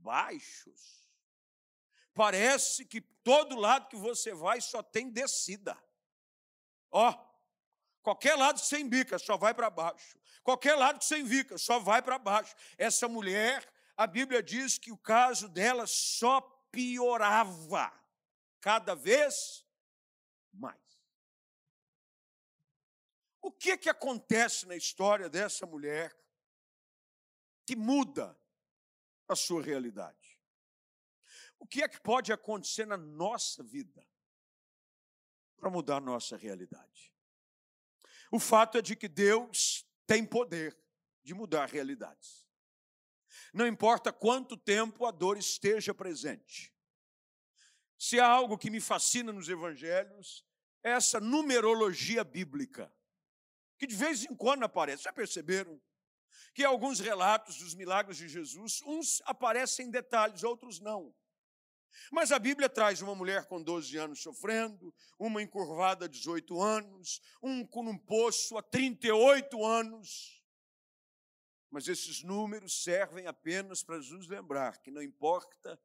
baixos. 0.00 1.08
Parece 2.12 2.84
que 2.84 3.00
todo 3.00 3.56
lado 3.56 3.88
que 3.88 3.96
você 3.96 4.34
vai 4.34 4.60
só 4.60 4.82
tem 4.82 5.08
descida. 5.08 5.80
Ó, 6.90 7.14
qualquer 8.02 8.34
lado 8.34 8.58
sem 8.58 8.88
bica 8.88 9.18
só 9.18 9.36
vai 9.36 9.54
para 9.54 9.70
baixo. 9.70 10.18
Qualquer 10.42 10.74
lado 10.74 11.02
sem 11.02 11.24
bica 11.24 11.56
só 11.56 11.78
vai 11.78 12.02
para 12.02 12.18
baixo. 12.18 12.54
Essa 12.76 13.08
mulher, 13.08 13.66
a 13.96 14.06
Bíblia 14.06 14.42
diz 14.42 14.76
que 14.76 14.90
o 14.90 14.98
caso 14.98 15.48
dela 15.48 15.86
só 15.86 16.40
piorava 16.72 17.92
cada 18.60 18.94
vez 18.94 19.64
mais. 20.52 20.81
O 23.42 23.50
que 23.50 23.76
que 23.76 23.90
acontece 23.90 24.66
na 24.66 24.76
história 24.76 25.28
dessa 25.28 25.66
mulher 25.66 26.16
que 27.66 27.74
muda 27.74 28.38
a 29.26 29.34
sua 29.34 29.60
realidade? 29.60 30.40
O 31.58 31.66
que 31.66 31.82
é 31.82 31.88
que 31.88 32.00
pode 32.00 32.32
acontecer 32.32 32.86
na 32.86 32.96
nossa 32.96 33.64
vida 33.64 34.06
para 35.56 35.68
mudar 35.68 35.96
a 35.96 36.00
nossa 36.00 36.36
realidade? 36.36 37.12
O 38.30 38.38
fato 38.38 38.78
é 38.78 38.82
de 38.82 38.94
que 38.94 39.08
Deus 39.08 39.84
tem 40.06 40.24
poder 40.24 40.78
de 41.22 41.34
mudar 41.34 41.68
realidades. 41.68 42.46
Não 43.52 43.66
importa 43.66 44.12
quanto 44.12 44.56
tempo 44.56 45.04
a 45.04 45.10
dor 45.10 45.36
esteja 45.36 45.92
presente. 45.92 46.72
Se 47.98 48.20
há 48.20 48.26
algo 48.26 48.56
que 48.56 48.70
me 48.70 48.80
fascina 48.80 49.32
nos 49.32 49.48
evangelhos, 49.48 50.44
é 50.82 50.90
essa 50.92 51.20
numerologia 51.20 52.24
bíblica 52.24 52.92
que 53.82 53.86
de 53.88 53.96
vez 53.96 54.22
em 54.22 54.32
quando 54.36 54.62
aparece. 54.62 55.02
Já 55.02 55.12
perceberam? 55.12 55.82
Que 56.54 56.62
alguns 56.62 57.00
relatos 57.00 57.56
dos 57.56 57.74
milagres 57.74 58.16
de 58.16 58.28
Jesus, 58.28 58.80
uns 58.86 59.20
aparecem 59.24 59.86
em 59.86 59.90
detalhes, 59.90 60.44
outros 60.44 60.78
não. 60.78 61.12
Mas 62.12 62.30
a 62.30 62.38
Bíblia 62.38 62.68
traz 62.68 63.02
uma 63.02 63.12
mulher 63.12 63.46
com 63.46 63.60
12 63.60 63.96
anos 63.96 64.22
sofrendo, 64.22 64.94
uma 65.18 65.42
encurvada 65.42 66.04
há 66.04 66.08
18 66.08 66.62
anos, 66.62 67.20
um 67.42 67.66
com 67.66 67.82
um 67.90 67.98
poço 67.98 68.56
há 68.56 68.62
38 68.62 69.64
anos. 69.66 70.40
Mas 71.68 71.88
esses 71.88 72.22
números 72.22 72.84
servem 72.84 73.26
apenas 73.26 73.82
para 73.82 73.98
nos 73.98 74.28
lembrar 74.28 74.80
que 74.80 74.92
não 74.92 75.02
importa 75.02 75.76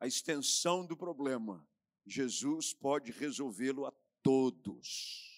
a 0.00 0.06
extensão 0.06 0.86
do 0.86 0.96
problema, 0.96 1.68
Jesus 2.06 2.72
pode 2.72 3.12
resolvê-lo 3.12 3.84
a 3.84 3.92
todos. 4.22 5.35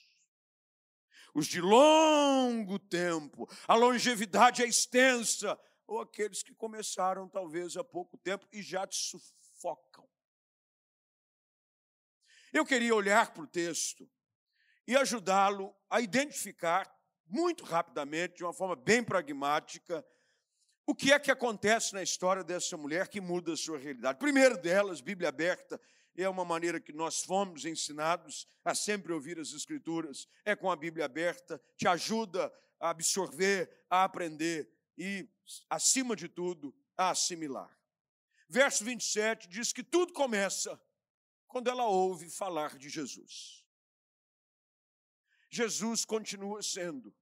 Os 1.38 1.46
de 1.46 1.60
longo 1.60 2.80
tempo, 2.80 3.48
a 3.68 3.76
longevidade 3.76 4.60
é 4.60 4.66
extensa, 4.66 5.56
ou 5.86 6.00
aqueles 6.00 6.42
que 6.42 6.52
começaram 6.52 7.28
talvez 7.28 7.76
há 7.76 7.84
pouco 7.84 8.18
tempo 8.18 8.44
e 8.50 8.60
já 8.60 8.84
te 8.88 8.96
sufocam. 8.96 10.04
Eu 12.52 12.66
queria 12.66 12.92
olhar 12.92 13.32
para 13.32 13.44
o 13.44 13.46
texto 13.46 14.10
e 14.84 14.96
ajudá-lo 14.96 15.72
a 15.88 16.00
identificar 16.00 16.92
muito 17.24 17.62
rapidamente, 17.64 18.38
de 18.38 18.42
uma 18.42 18.52
forma 18.52 18.74
bem 18.74 19.04
pragmática, 19.04 20.04
o 20.84 20.92
que 20.92 21.12
é 21.12 21.20
que 21.20 21.30
acontece 21.30 21.94
na 21.94 22.02
história 22.02 22.42
dessa 22.42 22.76
mulher 22.76 23.06
que 23.06 23.20
muda 23.20 23.52
a 23.52 23.56
sua 23.56 23.78
realidade? 23.78 24.18
Primeiro 24.18 24.58
delas, 24.58 25.00
Bíblia 25.00 25.28
aberta, 25.28 25.80
é 26.16 26.28
uma 26.28 26.44
maneira 26.44 26.80
que 26.80 26.92
nós 26.92 27.22
fomos 27.22 27.64
ensinados 27.64 28.46
a 28.64 28.74
sempre 28.74 29.12
ouvir 29.12 29.38
as 29.38 29.52
Escrituras, 29.52 30.28
é 30.44 30.56
com 30.56 30.70
a 30.70 30.76
Bíblia 30.76 31.04
aberta, 31.04 31.62
te 31.76 31.86
ajuda 31.86 32.52
a 32.80 32.90
absorver, 32.90 33.84
a 33.88 34.04
aprender 34.04 34.70
e, 34.96 35.28
acima 35.70 36.16
de 36.16 36.28
tudo, 36.28 36.74
a 36.96 37.10
assimilar. 37.10 37.76
Verso 38.48 38.84
27 38.84 39.48
diz 39.48 39.72
que 39.72 39.82
tudo 39.82 40.12
começa 40.12 40.80
quando 41.46 41.68
ela 41.68 41.86
ouve 41.86 42.28
falar 42.30 42.76
de 42.76 42.88
Jesus. 42.88 43.64
Jesus 45.50 46.04
continua 46.04 46.62
sendo 46.62 47.14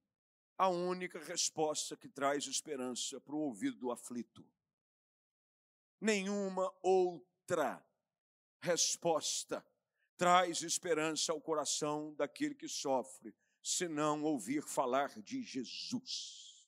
a 0.57 0.67
única 0.67 1.19
resposta 1.19 1.95
que 1.95 2.09
traz 2.09 2.45
esperança 2.47 3.21
para 3.21 3.35
o 3.35 3.39
ouvido 3.39 3.77
do 3.77 3.91
aflito. 3.91 4.45
Nenhuma 6.01 6.73
outra 6.81 7.85
resposta 8.61 9.65
traz 10.17 10.63
esperança 10.63 11.31
ao 11.31 11.39
coração 11.39 12.13
daquele 12.15 12.55
que 12.55 12.67
sofre, 12.67 13.33
senão 13.61 14.23
ouvir 14.23 14.63
falar 14.63 15.09
de 15.21 15.43
Jesus. 15.43 16.67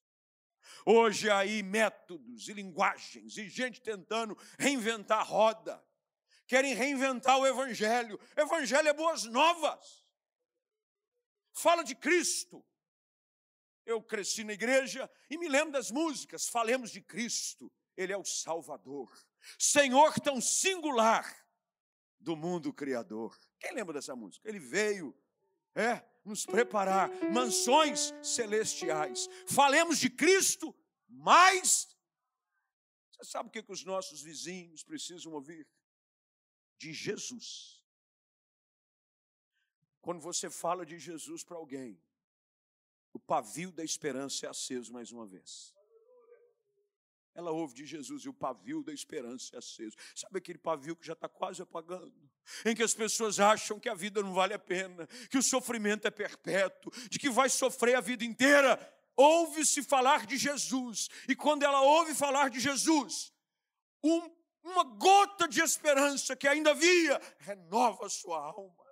Hoje 0.85 1.29
há 1.29 1.39
aí 1.39 1.63
métodos 1.63 2.47
e 2.47 2.53
linguagens 2.53 3.37
e 3.37 3.49
gente 3.49 3.81
tentando 3.81 4.37
reinventar 4.57 5.19
a 5.19 5.23
roda. 5.23 5.83
Querem 6.45 6.73
reinventar 6.73 7.39
o 7.39 7.47
evangelho. 7.47 8.19
Evangelho 8.37 8.87
é 8.87 8.93
boas 8.93 9.23
novas. 9.25 10.05
Fala 11.51 11.83
de 11.83 11.95
Cristo, 11.95 12.63
eu 13.85 14.01
cresci 14.01 14.43
na 14.43 14.53
igreja 14.53 15.09
e 15.29 15.37
me 15.37 15.49
lembro 15.49 15.73
das 15.73 15.89
músicas. 15.89 16.47
Falemos 16.47 16.91
de 16.91 17.01
Cristo, 17.01 17.71
Ele 17.97 18.13
é 18.13 18.17
o 18.17 18.23
Salvador, 18.23 19.11
Senhor 19.57 20.13
tão 20.19 20.39
singular 20.39 21.48
do 22.19 22.35
mundo 22.35 22.73
criador. 22.73 23.39
Quem 23.59 23.73
lembra 23.73 23.93
dessa 23.93 24.15
música? 24.15 24.47
Ele 24.47 24.59
veio, 24.59 25.15
é, 25.75 26.03
nos 26.25 26.45
preparar 26.45 27.09
mansões 27.31 28.13
celestiais. 28.21 29.27
Falemos 29.47 29.97
de 29.97 30.09
Cristo, 30.09 30.75
mas 31.07 31.87
você 33.19 33.31
sabe 33.31 33.49
o 33.49 33.51
que, 33.51 33.63
que 33.63 33.71
os 33.71 33.83
nossos 33.83 34.21
vizinhos 34.21 34.83
precisam 34.83 35.33
ouvir? 35.33 35.67
De 36.77 36.93
Jesus. 36.93 37.83
Quando 40.01 40.21
você 40.21 40.49
fala 40.49 40.85
de 40.85 40.97
Jesus 40.97 41.43
para 41.43 41.57
alguém, 41.57 42.01
o 43.11 43.19
pavio 43.19 43.71
da 43.71 43.83
esperança 43.83 44.45
é 44.45 44.49
aceso 44.49 44.93
mais 44.93 45.11
uma 45.11 45.27
vez. 45.27 45.75
Ela 47.35 47.51
ouve 47.51 47.73
de 47.73 47.85
Jesus 47.85 48.23
e 48.23 48.29
o 48.29 48.33
pavio 48.33 48.83
da 48.83 48.91
esperança 48.91 49.55
é 49.55 49.59
aceso. 49.59 49.95
Sabe 50.15 50.39
aquele 50.39 50.57
pavio 50.57 50.95
que 50.95 51.05
já 51.05 51.13
está 51.13 51.29
quase 51.29 51.61
apagando? 51.61 52.13
Em 52.65 52.75
que 52.75 52.83
as 52.83 52.93
pessoas 52.93 53.39
acham 53.39 53.79
que 53.79 53.87
a 53.87 53.93
vida 53.93 54.21
não 54.21 54.33
vale 54.33 54.53
a 54.53 54.59
pena, 54.59 55.07
que 55.29 55.37
o 55.37 55.43
sofrimento 55.43 56.07
é 56.07 56.11
perpétuo, 56.11 56.91
de 57.09 57.19
que 57.19 57.29
vai 57.29 57.49
sofrer 57.49 57.95
a 57.95 58.01
vida 58.01 58.25
inteira. 58.25 58.77
Ouve-se 59.15 59.83
falar 59.83 60.25
de 60.25 60.37
Jesus, 60.37 61.09
e 61.27 61.35
quando 61.35 61.63
ela 61.63 61.81
ouve 61.81 62.15
falar 62.15 62.49
de 62.49 62.59
Jesus, 62.59 63.33
um, 64.03 64.31
uma 64.63 64.83
gota 64.83 65.47
de 65.47 65.61
esperança 65.61 66.35
que 66.35 66.47
ainda 66.47 66.71
havia 66.71 67.21
renova 67.39 68.05
a 68.05 68.09
sua 68.09 68.39
alma. 68.39 68.85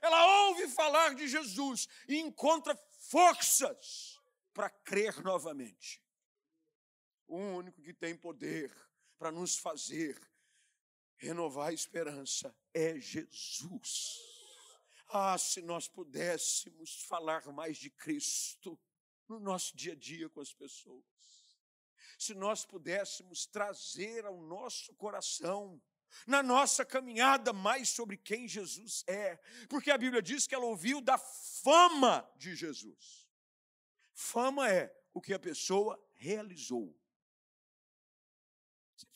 Ela 0.00 0.46
ouve 0.46 0.68
falar 0.68 1.14
de 1.14 1.26
Jesus 1.26 1.88
e 2.08 2.18
encontra 2.18 2.78
forças 3.10 4.20
para 4.54 4.70
crer 4.70 5.22
novamente. 5.22 6.05
O 7.26 7.36
único 7.36 7.82
que 7.82 7.92
tem 7.92 8.16
poder 8.16 8.72
para 9.18 9.32
nos 9.32 9.56
fazer 9.56 10.20
renovar 11.16 11.68
a 11.68 11.72
esperança 11.72 12.54
é 12.72 12.98
Jesus. 12.98 14.18
Ah, 15.08 15.38
se 15.38 15.62
nós 15.62 15.88
pudéssemos 15.88 17.02
falar 17.04 17.46
mais 17.52 17.76
de 17.78 17.90
Cristo 17.90 18.78
no 19.28 19.40
nosso 19.40 19.76
dia 19.76 19.92
a 19.92 19.96
dia 19.96 20.28
com 20.28 20.40
as 20.40 20.52
pessoas. 20.52 21.04
Se 22.18 22.34
nós 22.34 22.64
pudéssemos 22.64 23.46
trazer 23.46 24.24
ao 24.24 24.40
nosso 24.40 24.94
coração 24.94 25.80
na 26.26 26.42
nossa 26.42 26.84
caminhada 26.84 27.52
mais 27.52 27.88
sobre 27.88 28.16
quem 28.16 28.48
Jesus 28.48 29.04
é, 29.06 29.36
porque 29.68 29.90
a 29.90 29.98
Bíblia 29.98 30.22
diz 30.22 30.46
que 30.46 30.54
ela 30.54 30.64
ouviu 30.64 31.00
da 31.00 31.18
fama 31.18 32.28
de 32.36 32.54
Jesus. 32.54 33.28
Fama 34.14 34.70
é 34.70 34.94
o 35.12 35.20
que 35.20 35.34
a 35.34 35.38
pessoa 35.38 36.02
realizou. 36.14 36.96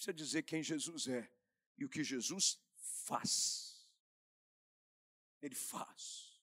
Precisa 0.01 0.15
dizer 0.15 0.43
quem 0.45 0.63
Jesus 0.63 1.09
é 1.09 1.31
e 1.77 1.85
o 1.85 1.89
que 1.91 2.03
Jesus 2.03 2.59
faz. 3.05 3.87
Ele 5.43 5.55
faz. 5.55 6.41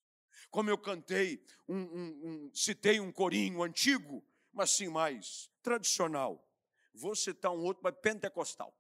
Como 0.52 0.70
eu 0.70 0.78
cantei, 0.78 1.44
um, 1.68 1.76
um, 1.76 2.28
um, 2.28 2.52
citei 2.54 3.00
um 3.00 3.12
corinho 3.12 3.64
antigo, 3.64 4.24
mas 4.54 4.70
sim 4.70 4.90
mais 4.90 5.50
tradicional. 5.64 6.48
Vou 6.94 7.16
citar 7.16 7.52
um 7.52 7.64
outro, 7.64 7.82
mas 7.84 7.96
pentecostal 8.00 8.72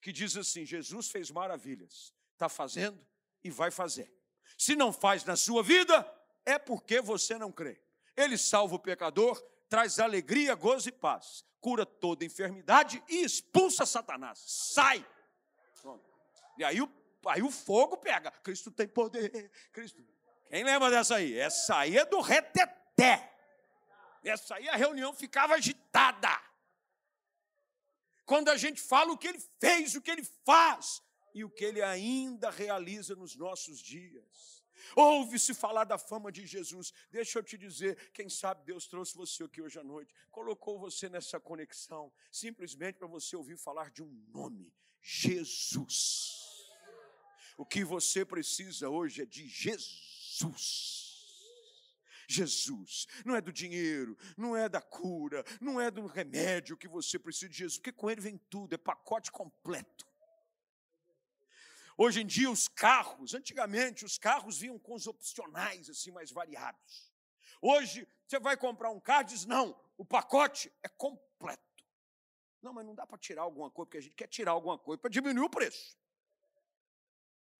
que 0.00 0.12
diz 0.12 0.34
assim: 0.34 0.64
Jesus 0.64 1.10
fez 1.10 1.30
maravilhas, 1.30 2.14
está 2.32 2.48
fazendo 2.48 2.98
e 3.44 3.50
vai 3.50 3.70
fazer. 3.70 4.10
Se 4.56 4.74
não 4.74 4.94
faz 4.94 5.26
na 5.26 5.36
sua 5.36 5.62
vida, 5.62 6.10
é 6.46 6.58
porque 6.58 7.02
você 7.02 7.36
não 7.36 7.52
crê. 7.52 7.78
Ele 8.16 8.38
salva 8.38 8.76
o 8.76 8.78
pecador, 8.78 9.38
traz 9.68 9.98
alegria, 9.98 10.54
gozo 10.54 10.88
e 10.88 10.92
paz, 10.92 11.44
cura 11.60 11.84
toda 11.84 12.24
enfermidade 12.24 13.02
e 13.08 13.22
expulsa 13.24 13.84
Satanás. 13.84 14.38
Sai! 14.46 15.04
Pronto. 15.80 16.04
E 16.56 16.64
aí 16.64 16.80
o, 16.80 16.90
aí 17.26 17.42
o 17.42 17.50
fogo 17.50 17.96
pega. 17.96 18.30
Cristo 18.30 18.70
tem 18.70 18.88
poder. 18.88 19.50
Cristo. 19.72 20.02
Quem 20.48 20.64
lembra 20.64 20.90
dessa 20.90 21.16
aí? 21.16 21.38
Essa 21.38 21.78
aí 21.78 21.98
é 21.98 22.04
do 22.04 22.20
reteté. 22.20 23.34
Essa 24.24 24.56
aí 24.56 24.68
a 24.68 24.76
reunião 24.76 25.12
ficava 25.12 25.54
agitada 25.54 26.48
quando 28.28 28.50
a 28.50 28.58
gente 28.58 28.78
fala 28.78 29.10
o 29.10 29.16
que 29.16 29.26
ele 29.26 29.42
fez, 29.58 29.94
o 29.94 30.02
que 30.02 30.10
ele 30.10 30.22
faz 30.44 31.02
e 31.34 31.44
o 31.44 31.50
que 31.50 31.64
ele 31.64 31.80
ainda 31.80 32.50
realiza 32.50 33.16
nos 33.16 33.34
nossos 33.34 33.80
dias. 33.80 34.57
Ouve-se 34.94 35.54
falar 35.54 35.84
da 35.84 35.98
fama 35.98 36.30
de 36.30 36.46
Jesus. 36.46 36.92
Deixa 37.10 37.38
eu 37.38 37.42
te 37.42 37.56
dizer, 37.56 38.10
quem 38.12 38.28
sabe 38.28 38.64
Deus 38.64 38.86
trouxe 38.86 39.16
você 39.16 39.44
aqui 39.44 39.60
hoje 39.60 39.78
à 39.78 39.84
noite, 39.84 40.14
colocou 40.30 40.78
você 40.78 41.08
nessa 41.08 41.38
conexão, 41.40 42.12
simplesmente 42.30 42.96
para 42.96 43.06
você 43.06 43.36
ouvir 43.36 43.56
falar 43.56 43.90
de 43.90 44.02
um 44.02 44.26
nome: 44.28 44.72
Jesus. 45.00 46.46
O 47.56 47.66
que 47.66 47.82
você 47.84 48.24
precisa 48.24 48.88
hoje 48.88 49.22
é 49.22 49.26
de 49.26 49.48
Jesus. 49.48 51.08
Jesus. 52.28 53.06
Não 53.24 53.34
é 53.34 53.40
do 53.40 53.52
dinheiro, 53.52 54.16
não 54.36 54.56
é 54.56 54.68
da 54.68 54.80
cura, 54.80 55.44
não 55.60 55.80
é 55.80 55.90
do 55.90 56.06
remédio 56.06 56.76
que 56.76 56.86
você 56.86 57.18
precisa 57.18 57.48
de 57.48 57.58
Jesus, 57.58 57.78
porque 57.78 57.92
com 57.92 58.10
ele 58.10 58.20
vem 58.20 58.38
tudo, 58.50 58.74
é 58.74 58.78
pacote 58.78 59.32
completo. 59.32 60.07
Hoje 62.00 62.20
em 62.20 62.26
dia, 62.26 62.48
os 62.48 62.68
carros, 62.68 63.34
antigamente, 63.34 64.04
os 64.04 64.16
carros 64.16 64.60
vinham 64.60 64.78
com 64.78 64.94
os 64.94 65.08
opcionais 65.08 65.90
assim 65.90 66.12
mais 66.12 66.30
variados. 66.30 67.12
Hoje, 67.60 68.06
você 68.24 68.38
vai 68.38 68.56
comprar 68.56 68.90
um 68.90 69.00
carro 69.00 69.22
e 69.22 69.32
diz: 69.32 69.44
não, 69.44 69.76
o 69.96 70.04
pacote 70.04 70.72
é 70.80 70.88
completo. 70.88 71.60
Não, 72.62 72.72
mas 72.72 72.86
não 72.86 72.94
dá 72.94 73.04
para 73.04 73.18
tirar 73.18 73.42
alguma 73.42 73.68
coisa, 73.68 73.86
porque 73.86 73.98
a 73.98 74.00
gente 74.00 74.14
quer 74.14 74.28
tirar 74.28 74.52
alguma 74.52 74.78
coisa 74.78 75.00
para 75.00 75.10
diminuir 75.10 75.44
o 75.44 75.50
preço. 75.50 75.98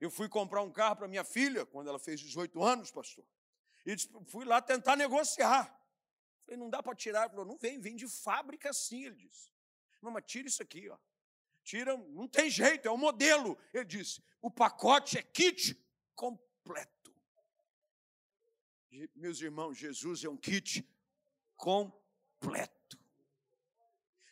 Eu 0.00 0.08
fui 0.08 0.28
comprar 0.28 0.62
um 0.62 0.70
carro 0.70 0.94
para 0.94 1.08
minha 1.08 1.24
filha, 1.24 1.66
quando 1.66 1.88
ela 1.88 1.98
fez 1.98 2.20
18 2.20 2.62
anos, 2.62 2.92
pastor. 2.92 3.24
E 3.84 3.96
fui 4.26 4.44
lá 4.44 4.62
tentar 4.62 4.94
negociar. 4.94 5.66
Falei, 6.44 6.56
não 6.56 6.70
dá 6.70 6.80
para 6.80 6.94
tirar. 6.94 7.22
Ele 7.22 7.30
falou, 7.30 7.44
não 7.44 7.58
vem, 7.58 7.80
vem 7.80 7.96
de 7.96 8.06
fábrica 8.06 8.72
sim, 8.72 9.04
ele 9.04 9.16
disse. 9.16 9.50
Não, 10.00 10.12
mas 10.12 10.24
tira 10.24 10.46
isso 10.46 10.62
aqui, 10.62 10.88
ó. 10.88 10.96
Tira, 11.68 11.94
não 11.98 12.26
tem 12.26 12.48
jeito, 12.48 12.88
é 12.88 12.90
um 12.90 12.96
modelo. 12.96 13.58
Ele 13.74 13.84
disse, 13.84 14.22
o 14.40 14.50
pacote 14.50 15.18
é 15.18 15.22
kit 15.22 15.78
completo. 16.14 17.14
Meus 19.14 19.38
irmãos, 19.42 19.76
Jesus 19.76 20.24
é 20.24 20.30
um 20.30 20.36
kit 20.38 20.82
completo. 21.56 22.98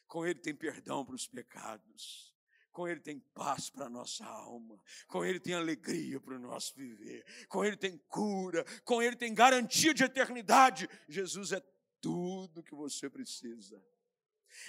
Com 0.07 0.25
ele 0.25 0.41
tem 0.41 0.55
perdão 0.55 1.05
para 1.05 1.15
os 1.15 1.27
pecados. 1.27 2.35
com 2.73 2.89
Ele 2.89 3.01
tem 3.01 3.19
paz 3.19 3.69
para 3.69 3.85
a 3.87 3.91
nossa 3.91 4.25
alma, 4.25 4.79
com 5.07 5.25
Ele 5.25 5.41
tem 5.41 5.55
alegria 5.55 6.21
para 6.21 6.37
o 6.37 6.39
nosso 6.39 6.75
viver, 6.75 7.25
com 7.49 7.65
Ele 7.65 7.77
tem 7.77 7.97
cura, 8.09 8.65
com 8.85 9.03
Ele 9.03 9.17
tem 9.17 9.33
garantia 9.33 9.95
de 9.95 10.05
eternidade. 10.05 10.89
Jesus 11.09 11.53
é 11.53 11.63
tudo 12.03 12.63
que 12.63 12.75
você 12.75 13.09
precisa. 13.09 13.83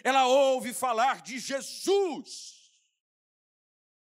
Ela 0.04 0.26
ouve 0.28 0.74
falar 0.74 1.22
de 1.22 1.38
Jesus. 1.38 2.57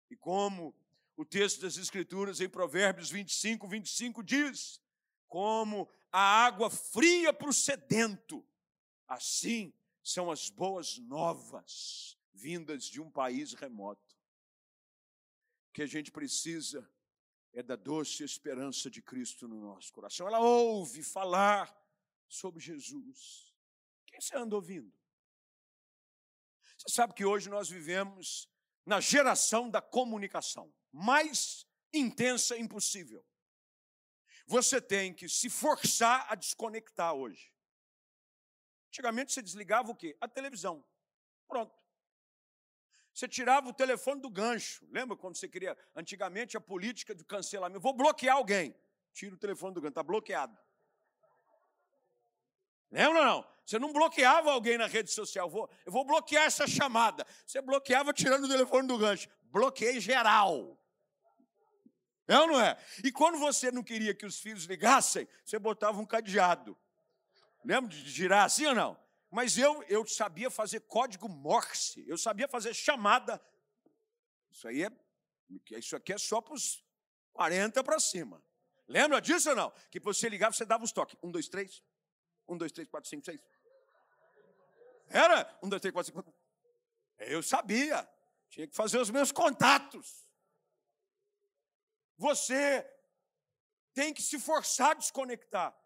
E 0.09 0.15
como 0.15 0.75
o 1.15 1.25
texto 1.25 1.61
das 1.61 1.77
Escrituras 1.77 2.41
em 2.41 2.49
Provérbios 2.49 3.09
25, 3.09 3.67
25 3.67 4.23
diz: 4.23 4.81
como 5.27 5.87
a 6.11 6.45
água 6.45 6.69
fria 6.69 7.31
para 7.31 7.49
o 7.49 7.53
sedento, 7.53 8.45
assim 9.07 9.73
são 10.03 10.31
as 10.31 10.49
boas 10.49 10.97
novas 10.97 12.17
vindas 12.33 12.85
de 12.85 12.99
um 12.99 13.11
país 13.11 13.53
remoto. 13.53 14.17
O 15.69 15.71
que 15.73 15.83
a 15.83 15.85
gente 15.85 16.11
precisa 16.11 16.89
é 17.53 17.61
da 17.61 17.75
doce 17.75 18.23
esperança 18.23 18.89
de 18.89 19.01
Cristo 19.01 19.47
no 19.47 19.59
nosso 19.59 19.91
coração. 19.93 20.27
Ela 20.27 20.39
ouve 20.39 21.03
falar 21.03 21.75
sobre 22.27 22.59
Jesus. 22.59 23.53
Quem 24.07 24.19
você 24.19 24.35
anda 24.35 24.55
ouvindo? 24.55 24.91
Você 26.77 26.95
sabe 26.95 27.13
que 27.13 27.25
hoje 27.25 27.49
nós 27.49 27.69
vivemos 27.69 28.49
na 28.89 28.99
geração 28.99 29.69
da 29.69 29.79
comunicação 29.79 30.73
mais 30.91 31.67
intensa 31.93 32.57
impossível. 32.57 33.23
Você 34.47 34.81
tem 34.81 35.13
que 35.13 35.29
se 35.29 35.47
forçar 35.47 36.25
a 36.27 36.33
desconectar 36.33 37.13
hoje. 37.13 37.53
Antigamente 38.87 39.31
você 39.31 39.43
desligava 39.43 39.91
o 39.91 39.95
quê? 39.95 40.17
A 40.19 40.27
televisão. 40.27 40.83
Pronto. 41.47 41.77
Você 43.13 43.27
tirava 43.27 43.69
o 43.69 43.73
telefone 43.73 44.21
do 44.21 44.29
gancho. 44.29 44.87
Lembra 44.89 45.15
quando 45.15 45.35
você 45.35 45.47
queria? 45.47 45.77
Antigamente 45.95 46.57
a 46.57 46.61
política 46.61 47.13
do 47.13 47.23
cancelamento. 47.23 47.79
Vou 47.79 47.93
bloquear 47.93 48.37
alguém. 48.37 48.75
Tira 49.13 49.35
o 49.35 49.37
telefone 49.37 49.75
do 49.75 49.81
gancho, 49.81 49.91
está 49.91 50.01
bloqueado. 50.01 50.57
Lembra 52.89 53.19
ou 53.19 53.25
não? 53.25 53.58
Você 53.69 53.77
não 53.77 53.93
bloqueava 53.93 54.51
alguém 54.51 54.79
na 54.79 54.87
rede 54.87 55.11
social. 55.11 55.45
Eu 55.45 55.51
vou, 55.51 55.69
eu 55.85 55.91
vou 55.91 56.03
bloquear 56.03 56.45
essa 56.45 56.65
chamada. 56.65 57.23
Você 57.45 57.61
bloqueava 57.61 58.11
tirando 58.11 58.45
o 58.45 58.49
telefone 58.49 58.87
do 58.87 58.97
gancho. 58.97 59.29
Bloqueei 59.43 59.99
geral. 59.99 60.75
É 62.27 62.39
ou 62.39 62.47
não 62.47 62.59
é? 62.59 62.75
E 63.03 63.11
quando 63.11 63.37
você 63.37 63.69
não 63.69 63.83
queria 63.83 64.15
que 64.15 64.25
os 64.25 64.39
filhos 64.39 64.63
ligassem, 64.63 65.27
você 65.45 65.59
botava 65.59 66.01
um 66.01 66.05
cadeado. 66.05 66.75
Lembra 67.63 67.91
de 67.91 68.09
girar 68.09 68.45
assim 68.45 68.65
ou 68.65 68.73
não? 68.73 68.99
Mas 69.29 69.55
eu, 69.55 69.83
eu 69.83 70.03
sabia 70.07 70.49
fazer 70.49 70.79
código 70.79 71.29
Morse, 71.29 72.03
eu 72.07 72.17
sabia 72.17 72.47
fazer 72.47 72.73
chamada. 72.73 73.39
Isso 74.49 74.67
aí 74.67 74.83
é, 74.83 74.91
isso 75.77 75.95
aqui 75.95 76.11
é 76.11 76.17
só 76.17 76.41
para 76.41 76.55
os 76.55 76.83
40 77.33 77.83
para 77.83 77.99
cima. 77.99 78.43
Lembra 78.87 79.21
disso 79.21 79.51
ou 79.51 79.55
não? 79.55 79.71
Que 79.91 79.99
você 79.99 80.27
ligava, 80.27 80.53
você 80.53 80.65
dava 80.65 80.83
os 80.83 80.91
toques. 80.91 81.15
Um, 81.21 81.29
dois, 81.29 81.47
três. 81.47 81.83
Um, 82.47 82.57
dois, 82.57 82.71
três, 82.71 82.89
quatro, 82.89 83.07
cinco, 83.07 83.23
seis. 83.23 83.39
Era? 85.09 85.59
Um, 85.61 85.69
dois, 85.69 85.81
três, 85.81 85.93
quatro, 85.93 86.13
cinco. 86.13 86.33
Eu 87.17 87.43
sabia. 87.43 88.07
Tinha 88.49 88.67
que 88.67 88.75
fazer 88.75 88.99
os 88.99 89.09
meus 89.09 89.31
contatos. 89.31 90.25
Você 92.17 92.87
tem 93.93 94.13
que 94.13 94.21
se 94.21 94.39
forçar 94.39 94.91
a 94.91 94.93
desconectar 94.95 95.79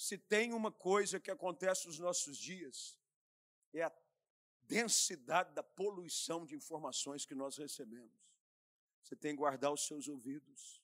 se 0.00 0.16
tem 0.16 0.54
uma 0.54 0.72
coisa 0.72 1.20
que 1.20 1.30
acontece 1.30 1.86
nos 1.86 1.98
nossos 1.98 2.38
dias, 2.38 2.98
é 3.74 3.82
a 3.82 3.92
densidade 4.62 5.52
da 5.52 5.62
poluição 5.62 6.46
de 6.46 6.54
informações 6.54 7.26
que 7.26 7.34
nós 7.34 7.58
recebemos. 7.58 8.18
Você 9.02 9.14
tem 9.14 9.32
que 9.32 9.36
guardar 9.36 9.70
os 9.70 9.86
seus 9.86 10.08
ouvidos. 10.08 10.79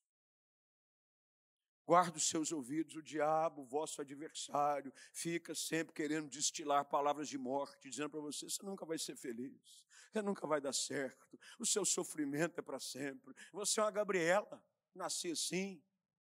Guarda 1.86 2.16
os 2.16 2.28
seus 2.28 2.50
ouvidos, 2.50 2.96
o 2.96 3.02
diabo, 3.02 3.64
vosso 3.64 4.00
adversário, 4.00 4.92
fica 5.12 5.54
sempre 5.54 5.94
querendo 5.94 6.28
destilar 6.28 6.84
palavras 6.84 7.28
de 7.28 7.38
morte, 7.38 7.88
dizendo 7.88 8.10
para 8.10 8.20
você: 8.20 8.50
você 8.50 8.60
nunca 8.64 8.84
vai 8.84 8.98
ser 8.98 9.14
feliz, 9.16 9.84
você 10.10 10.20
nunca 10.20 10.46
vai 10.48 10.60
dar 10.60 10.72
certo, 10.72 11.38
o 11.60 11.64
seu 11.64 11.84
sofrimento 11.84 12.58
é 12.58 12.62
para 12.62 12.80
sempre. 12.80 13.32
Você 13.52 13.78
é 13.78 13.84
uma 13.84 13.92
Gabriela, 13.92 14.60
nasci 14.92 15.30
assim, 15.30 15.80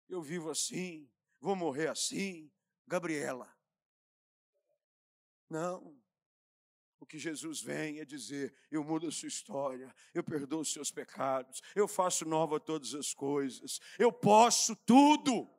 eu 0.07 0.21
vivo 0.21 0.49
assim, 0.49 1.11
vou 1.41 1.57
morrer 1.57 1.89
assim, 1.89 2.49
Gabriela. 2.87 3.53
Não. 5.49 5.98
O 6.99 7.05
que 7.05 7.17
Jesus 7.17 7.61
vem 7.61 7.99
é 7.99 8.05
dizer: 8.05 8.53
eu 8.69 8.83
mudo 8.83 9.07
a 9.07 9.11
sua 9.11 9.27
história, 9.27 9.93
eu 10.13 10.23
perdoo 10.23 10.61
os 10.61 10.73
seus 10.73 10.91
pecados, 10.91 11.61
eu 11.75 11.87
faço 11.87 12.25
nova 12.25 12.59
todas 12.59 12.93
as 12.93 13.13
coisas, 13.13 13.79
eu 13.97 14.11
posso 14.11 14.75
tudo. 14.75 15.49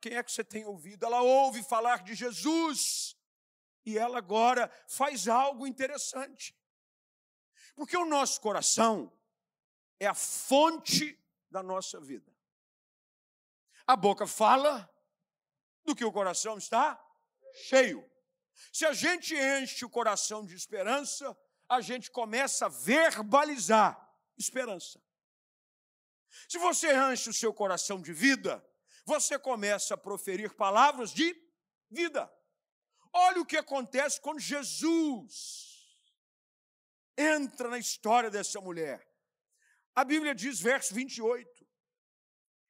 Quem 0.00 0.14
é 0.14 0.22
que 0.22 0.32
você 0.32 0.44
tem 0.44 0.64
ouvido? 0.64 1.04
Ela 1.04 1.22
ouve 1.22 1.62
falar 1.62 2.02
de 2.02 2.14
Jesus 2.14 3.16
e 3.84 3.98
ela 3.98 4.18
agora 4.18 4.70
faz 4.86 5.28
algo 5.28 5.66
interessante. 5.66 6.54
Porque 7.74 7.96
o 7.96 8.04
nosso 8.04 8.40
coração 8.40 9.12
é 9.98 10.06
a 10.06 10.14
fonte 10.14 11.18
da 11.50 11.62
nossa 11.62 12.00
vida. 12.00 12.30
A 13.86 13.96
boca 13.96 14.26
fala, 14.26 14.88
do 15.84 15.94
que 15.94 16.04
o 16.04 16.12
coração 16.12 16.56
está 16.56 17.02
cheio. 17.52 18.08
Se 18.72 18.84
a 18.86 18.92
gente 18.92 19.34
enche 19.34 19.84
o 19.84 19.90
coração 19.90 20.44
de 20.44 20.54
esperança, 20.54 21.36
a 21.68 21.80
gente 21.80 22.10
começa 22.10 22.66
a 22.66 22.68
verbalizar 22.68 23.98
esperança. 24.36 25.02
Se 26.48 26.58
você 26.58 26.94
enche 27.12 27.30
o 27.30 27.34
seu 27.34 27.52
coração 27.52 28.00
de 28.00 28.12
vida, 28.12 28.64
você 29.04 29.38
começa 29.38 29.94
a 29.94 29.98
proferir 29.98 30.54
palavras 30.54 31.12
de 31.12 31.34
vida. 31.90 32.32
Olha 33.12 33.40
o 33.40 33.46
que 33.46 33.56
acontece 33.56 34.20
quando 34.20 34.40
Jesus 34.40 35.98
entra 37.16 37.68
na 37.68 37.78
história 37.78 38.30
dessa 38.30 38.60
mulher. 38.60 39.06
A 39.94 40.04
Bíblia 40.04 40.34
diz, 40.34 40.60
verso 40.60 40.94
28. 40.94 41.66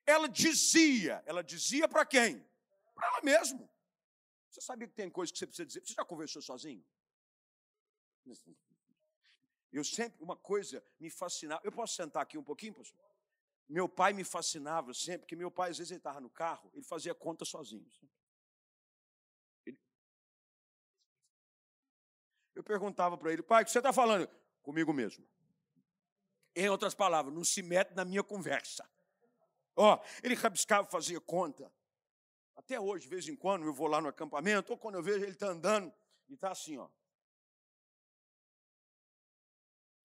Ela 0.06 0.28
dizia, 0.28 1.22
ela 1.26 1.44
dizia 1.44 1.86
para 1.86 2.04
quem? 2.06 2.44
para 3.00 3.08
ela 3.08 3.20
mesmo. 3.22 3.69
Você 4.60 4.66
sabia 4.66 4.86
que 4.86 4.94
tem 4.94 5.08
coisa 5.08 5.32
que 5.32 5.38
você 5.38 5.46
precisa 5.46 5.66
dizer? 5.66 5.80
Você 5.86 5.94
já 5.94 6.04
conversou 6.04 6.42
sozinho? 6.42 6.84
Eu 9.72 9.82
sempre, 9.82 10.22
uma 10.22 10.36
coisa 10.36 10.84
me 10.98 11.08
fascinava. 11.08 11.62
Eu 11.64 11.72
posso 11.72 11.94
sentar 11.94 12.22
aqui 12.22 12.36
um 12.36 12.44
pouquinho, 12.44 12.74
pastor? 12.74 13.02
Meu 13.66 13.88
pai 13.88 14.12
me 14.12 14.22
fascinava 14.22 14.92
sempre, 14.92 15.20
porque 15.20 15.34
meu 15.34 15.50
pai, 15.50 15.70
às 15.70 15.78
vezes, 15.78 15.92
ele 15.92 16.00
estava 16.00 16.20
no 16.20 16.28
carro, 16.28 16.70
ele 16.74 16.84
fazia 16.84 17.14
conta 17.14 17.46
sozinho. 17.46 17.90
Ele... 19.64 19.78
Eu 22.54 22.62
perguntava 22.62 23.16
para 23.16 23.32
ele, 23.32 23.42
pai, 23.42 23.62
o 23.62 23.64
que 23.64 23.72
você 23.72 23.78
está 23.78 23.94
falando? 23.94 24.28
Comigo 24.60 24.92
mesmo. 24.92 25.26
Em 26.54 26.68
outras 26.68 26.94
palavras, 26.94 27.32
não 27.32 27.44
se 27.44 27.62
mete 27.62 27.94
na 27.94 28.04
minha 28.04 28.22
conversa. 28.22 28.86
Ó, 29.74 29.94
oh, 29.94 30.06
ele 30.22 30.34
rabiscava, 30.34 30.86
fazia 30.90 31.18
conta. 31.18 31.72
Até 32.60 32.78
hoje, 32.78 33.04
de 33.04 33.08
vez 33.08 33.26
em 33.26 33.34
quando, 33.34 33.64
eu 33.64 33.72
vou 33.72 33.86
lá 33.86 34.02
no 34.02 34.08
acampamento, 34.08 34.70
ou 34.70 34.78
quando 34.78 34.96
eu 34.96 35.02
vejo 35.02 35.24
ele 35.24 35.32
está 35.32 35.46
andando, 35.46 35.90
e 36.28 36.34
está 36.34 36.52
assim, 36.52 36.76
ó. 36.76 36.90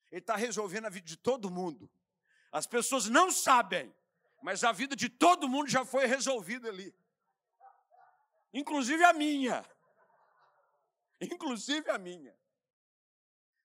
Ele 0.09 0.21
está 0.21 0.37
resolvendo 0.37 0.85
a 0.85 0.89
vida 0.89 1.05
de 1.05 1.17
todo 1.17 1.51
mundo. 1.51 1.91
As 2.53 2.65
pessoas 2.65 3.09
não 3.09 3.29
sabem, 3.29 3.93
mas 4.41 4.63
a 4.63 4.71
vida 4.71 4.95
de 4.95 5.09
todo 5.09 5.49
mundo 5.49 5.69
já 5.69 5.83
foi 5.83 6.05
resolvida 6.05 6.69
ali. 6.69 6.95
Inclusive 8.53 9.03
a 9.03 9.11
minha. 9.11 9.65
Inclusive 11.19 11.89
a 11.89 11.97
minha. 11.97 12.33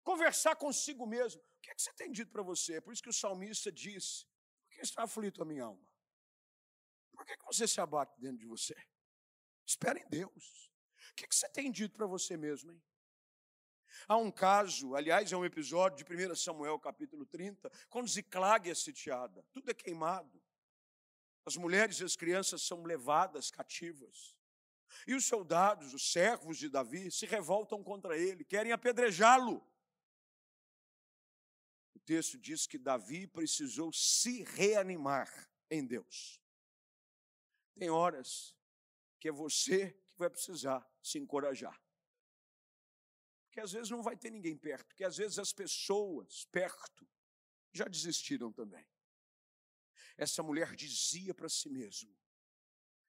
Conversar 0.03 0.57
consigo 0.57 1.07
mesmo. 1.07 1.40
O 1.40 1.61
que, 1.62 1.70
é 1.70 1.74
que 1.76 1.81
você 1.83 1.92
tem 1.92 2.11
dito 2.11 2.33
para 2.33 2.42
você? 2.42 2.79
É 2.79 2.81
por 2.81 2.92
isso 2.92 3.05
que 3.05 3.09
o 3.09 3.12
salmista 3.12 3.70
diz: 3.70 4.26
Por 4.64 4.70
que 4.70 4.81
está 4.81 5.05
aflito 5.05 5.40
a 5.42 5.44
minha 5.44 5.62
alma? 5.62 5.89
Por 7.20 7.26
que, 7.26 7.37
você 7.44 7.68
se 7.68 7.78
abate 7.83 8.18
dentro 8.18 8.38
de 8.38 8.46
você? 8.46 8.74
Espera 9.66 9.98
em 9.98 10.09
Deus. 10.09 10.72
O 11.11 11.14
que, 11.14 11.26
que 11.26 11.37
você 11.37 11.46
tem 11.50 11.70
dito 11.70 11.94
para 11.94 12.06
você 12.06 12.35
mesmo, 12.35 12.72
hein? 12.72 12.83
Há 14.09 14.16
um 14.16 14.30
caso, 14.30 14.94
aliás, 14.94 15.30
é 15.30 15.37
um 15.37 15.44
episódio 15.44 16.02
de 16.02 16.26
1 16.26 16.35
Samuel 16.35 16.78
capítulo 16.78 17.26
30, 17.26 17.70
quando 17.90 18.09
Ziclag 18.09 18.70
é 18.70 18.74
sitiada, 18.74 19.44
tudo 19.52 19.70
é 19.70 19.74
queimado. 19.74 20.42
As 21.44 21.59
mulheres 21.59 22.00
e 22.00 22.04
as 22.04 22.16
crianças 22.16 22.62
são 22.62 22.85
levadas 22.85 23.50
cativas. 23.50 24.35
E 25.06 25.14
os 25.14 25.26
soldados, 25.26 25.92
os 25.92 26.11
servos 26.11 26.56
de 26.56 26.70
Davi, 26.70 27.11
se 27.11 27.26
revoltam 27.26 27.85
contra 27.85 28.16
ele, 28.16 28.46
querem 28.46 28.72
apedrejá-lo. 28.72 29.62
O 31.94 31.98
texto 31.98 32.38
diz 32.38 32.66
que 32.66 32.78
Davi 32.78 33.26
precisou 33.26 33.92
se 33.92 34.42
reanimar 34.42 35.50
em 35.70 35.85
Deus. 35.85 36.39
Tem 37.81 37.88
horas 37.88 38.55
que 39.19 39.29
é 39.29 39.33
você 39.33 39.93
que 40.11 40.19
vai 40.19 40.29
precisar 40.29 40.87
se 41.03 41.19
encorajar. 41.19 41.83
Porque 43.47 43.59
às 43.59 43.73
vezes 43.73 43.88
não 43.88 44.03
vai 44.03 44.19
ter 44.19 44.31
ninguém 44.31 44.55
perto, 44.55 44.88
porque 44.88 45.03
às 45.03 45.16
vezes 45.16 45.38
as 45.38 45.51
pessoas 45.51 46.45
perto 46.53 47.09
já 47.73 47.87
desistiram 47.87 48.53
também. 48.53 48.87
Essa 50.14 50.43
mulher 50.43 50.77
dizia 50.77 51.33
para 51.33 51.49
si 51.49 51.71
mesma: 51.71 52.14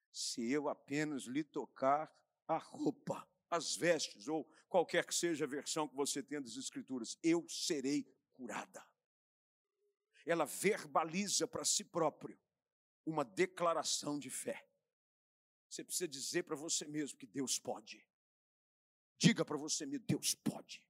se 0.09 0.49
eu 0.49 0.69
apenas 0.69 1.23
lhe 1.23 1.43
tocar 1.43 2.09
a 2.47 2.57
roupa, 2.57 3.29
as 3.49 3.75
vestes, 3.75 4.29
ou 4.29 4.49
qualquer 4.69 5.05
que 5.05 5.13
seja 5.13 5.43
a 5.43 5.49
versão 5.49 5.85
que 5.85 5.97
você 5.97 6.23
tenha 6.23 6.39
das 6.39 6.55
Escrituras, 6.55 7.17
eu 7.21 7.45
serei 7.49 8.05
curada. 8.31 8.87
Ela 10.25 10.45
verbaliza 10.45 11.45
para 11.45 11.65
si 11.65 11.83
próprio 11.83 12.39
uma 13.05 13.23
declaração 13.23 14.19
de 14.19 14.29
fé. 14.29 14.65
Você 15.69 15.83
precisa 15.83 16.07
dizer 16.07 16.43
para 16.43 16.55
você 16.55 16.85
mesmo 16.85 17.17
que 17.17 17.25
Deus 17.25 17.57
pode. 17.57 18.05
Diga 19.17 19.45
para 19.45 19.57
você 19.57 19.85
mesmo: 19.85 20.05
Deus 20.05 20.35
pode. 20.35 20.83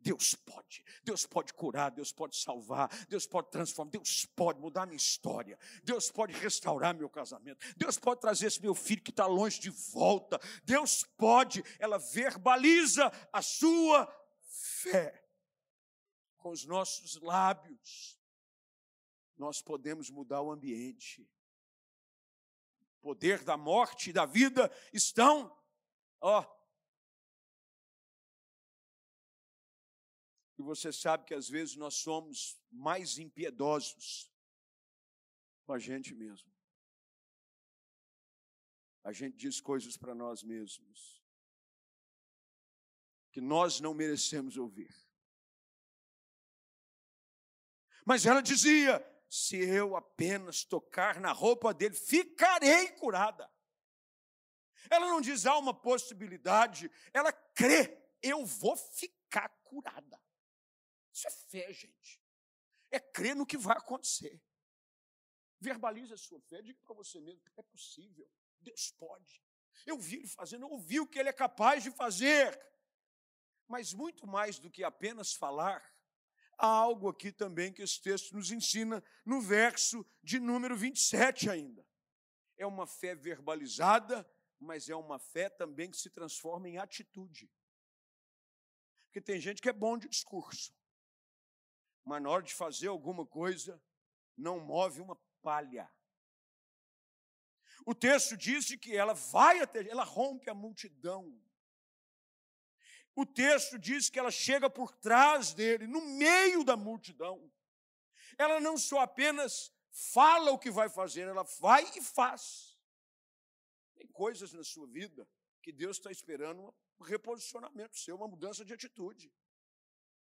Deus 0.00 0.34
pode, 0.34 0.84
Deus 1.02 1.26
pode 1.26 1.52
curar, 1.52 1.90
Deus 1.90 2.12
pode 2.12 2.36
salvar, 2.36 2.88
Deus 3.06 3.26
pode 3.26 3.50
transformar, 3.50 3.90
Deus 3.90 4.24
pode 4.26 4.60
mudar 4.60 4.86
minha 4.86 4.96
história, 4.96 5.58
Deus 5.82 6.10
pode 6.10 6.32
restaurar 6.34 6.94
meu 6.94 7.10
casamento, 7.10 7.58
Deus 7.76 7.98
pode 7.98 8.20
trazer 8.20 8.46
esse 8.46 8.62
meu 8.62 8.74
filho 8.74 9.02
que 9.02 9.10
está 9.10 9.26
longe 9.26 9.58
de 9.58 9.70
volta, 9.70 10.40
Deus 10.62 11.02
pode, 11.16 11.64
ela 11.80 11.98
verbaliza 11.98 13.10
a 13.32 13.42
sua 13.42 14.06
fé 14.40 15.28
com 16.36 16.50
os 16.50 16.64
nossos 16.64 17.16
lábios. 17.20 18.18
Nós 19.36 19.60
podemos 19.60 20.10
mudar 20.10 20.42
o 20.42 20.50
ambiente. 20.50 21.28
Poder 23.00 23.44
da 23.44 23.56
morte 23.56 24.10
e 24.10 24.12
da 24.12 24.26
vida 24.26 24.70
estão, 24.92 25.56
ó, 26.20 26.44
E 30.58 30.62
você 30.62 30.92
sabe 30.92 31.24
que 31.24 31.34
às 31.34 31.48
vezes 31.48 31.76
nós 31.76 31.94
somos 31.94 32.60
mais 32.68 33.16
impiedosos 33.16 34.28
com 35.64 35.72
a 35.72 35.78
gente 35.78 36.12
mesmo. 36.12 36.52
A 39.04 39.12
gente 39.12 39.36
diz 39.36 39.60
coisas 39.60 39.96
para 39.96 40.16
nós 40.16 40.42
mesmos 40.42 41.22
que 43.30 43.40
nós 43.40 43.78
não 43.78 43.94
merecemos 43.94 44.56
ouvir. 44.56 44.92
Mas 48.04 48.26
ela 48.26 48.40
dizia: 48.40 48.98
se 49.28 49.56
eu 49.56 49.96
apenas 49.96 50.64
tocar 50.64 51.20
na 51.20 51.32
roupa 51.32 51.74
dele, 51.74 51.94
ficarei 51.94 52.92
curada. 52.92 53.50
Ela 54.90 55.06
não 55.06 55.20
diz 55.20 55.44
há 55.44 55.56
uma 55.58 55.74
possibilidade, 55.74 56.90
ela 57.12 57.32
crê, 57.32 58.02
eu 58.22 58.44
vou 58.46 58.76
ficar 58.76 59.48
curada. 59.64 60.20
Isso 61.12 61.28
é 61.28 61.30
fé, 61.30 61.72
gente. 61.72 62.22
É 62.90 62.98
crer 62.98 63.36
no 63.36 63.46
que 63.46 63.56
vai 63.56 63.76
acontecer. 63.76 64.40
Verbalize 65.60 66.12
a 66.12 66.16
sua 66.16 66.40
fé, 66.40 66.62
diga 66.62 66.78
para 66.84 66.94
você 66.94 67.20
mesmo 67.20 67.42
é 67.56 67.62
possível. 67.62 68.30
Deus 68.60 68.92
pode. 68.92 69.42
Eu 69.84 69.98
vi 69.98 70.16
ele 70.16 70.28
fazendo, 70.28 70.64
eu 70.64 70.70
ouvi 70.70 71.00
o 71.00 71.06
que 71.06 71.18
ele 71.18 71.28
é 71.28 71.32
capaz 71.32 71.82
de 71.82 71.90
fazer. 71.90 72.58
Mas 73.66 73.92
muito 73.92 74.26
mais 74.26 74.58
do 74.58 74.70
que 74.70 74.82
apenas 74.82 75.34
falar, 75.34 75.82
há 76.58 76.66
algo 76.66 77.08
aqui 77.08 77.30
também 77.30 77.72
que 77.72 77.82
esse 77.82 78.02
texto 78.02 78.34
nos 78.34 78.50
ensina 78.50 79.02
no 79.24 79.40
verso 79.40 80.04
de 80.22 80.40
número 80.40 80.76
27 80.76 81.48
ainda. 81.48 81.86
É 82.56 82.66
uma 82.66 82.86
fé 82.86 83.14
verbalizada, 83.14 84.28
mas 84.58 84.88
é 84.88 84.96
uma 84.96 85.18
fé 85.18 85.48
também 85.48 85.90
que 85.90 85.96
se 85.96 86.10
transforma 86.10 86.68
em 86.68 86.76
atitude. 86.76 87.48
Porque 89.04 89.20
tem 89.20 89.40
gente 89.40 89.62
que 89.62 89.68
é 89.68 89.72
bom 89.72 89.96
de 89.96 90.08
discurso, 90.08 90.74
mas 92.04 92.20
na 92.20 92.28
hora 92.28 92.42
de 92.42 92.52
fazer 92.52 92.88
alguma 92.88 93.24
coisa, 93.24 93.80
não 94.36 94.58
move 94.58 95.00
uma 95.00 95.16
palha. 95.40 95.90
O 97.86 97.94
texto 97.94 98.36
diz 98.36 98.66
que 98.76 98.96
ela 98.96 99.14
vai 99.14 99.60
até, 99.60 99.88
ela 99.88 100.04
rompe 100.04 100.50
a 100.50 100.54
multidão. 100.54 101.40
O 103.20 103.26
texto 103.26 103.76
diz 103.80 104.08
que 104.08 104.16
ela 104.16 104.30
chega 104.30 104.70
por 104.70 104.92
trás 104.92 105.52
dele, 105.52 105.88
no 105.88 106.00
meio 106.00 106.62
da 106.62 106.76
multidão. 106.76 107.52
Ela 108.38 108.60
não 108.60 108.78
só 108.78 109.00
apenas 109.00 109.72
fala 109.90 110.52
o 110.52 110.58
que 110.58 110.70
vai 110.70 110.88
fazer, 110.88 111.22
ela 111.22 111.42
vai 111.58 111.82
e 111.96 112.00
faz. 112.00 112.78
Tem 113.96 114.06
coisas 114.06 114.52
na 114.52 114.62
sua 114.62 114.86
vida 114.86 115.28
que 115.60 115.72
Deus 115.72 115.96
está 115.96 116.12
esperando 116.12 116.72
um 117.00 117.02
reposicionamento 117.02 117.98
seu, 117.98 118.14
uma 118.14 118.28
mudança 118.28 118.64
de 118.64 118.72
atitude. 118.72 119.34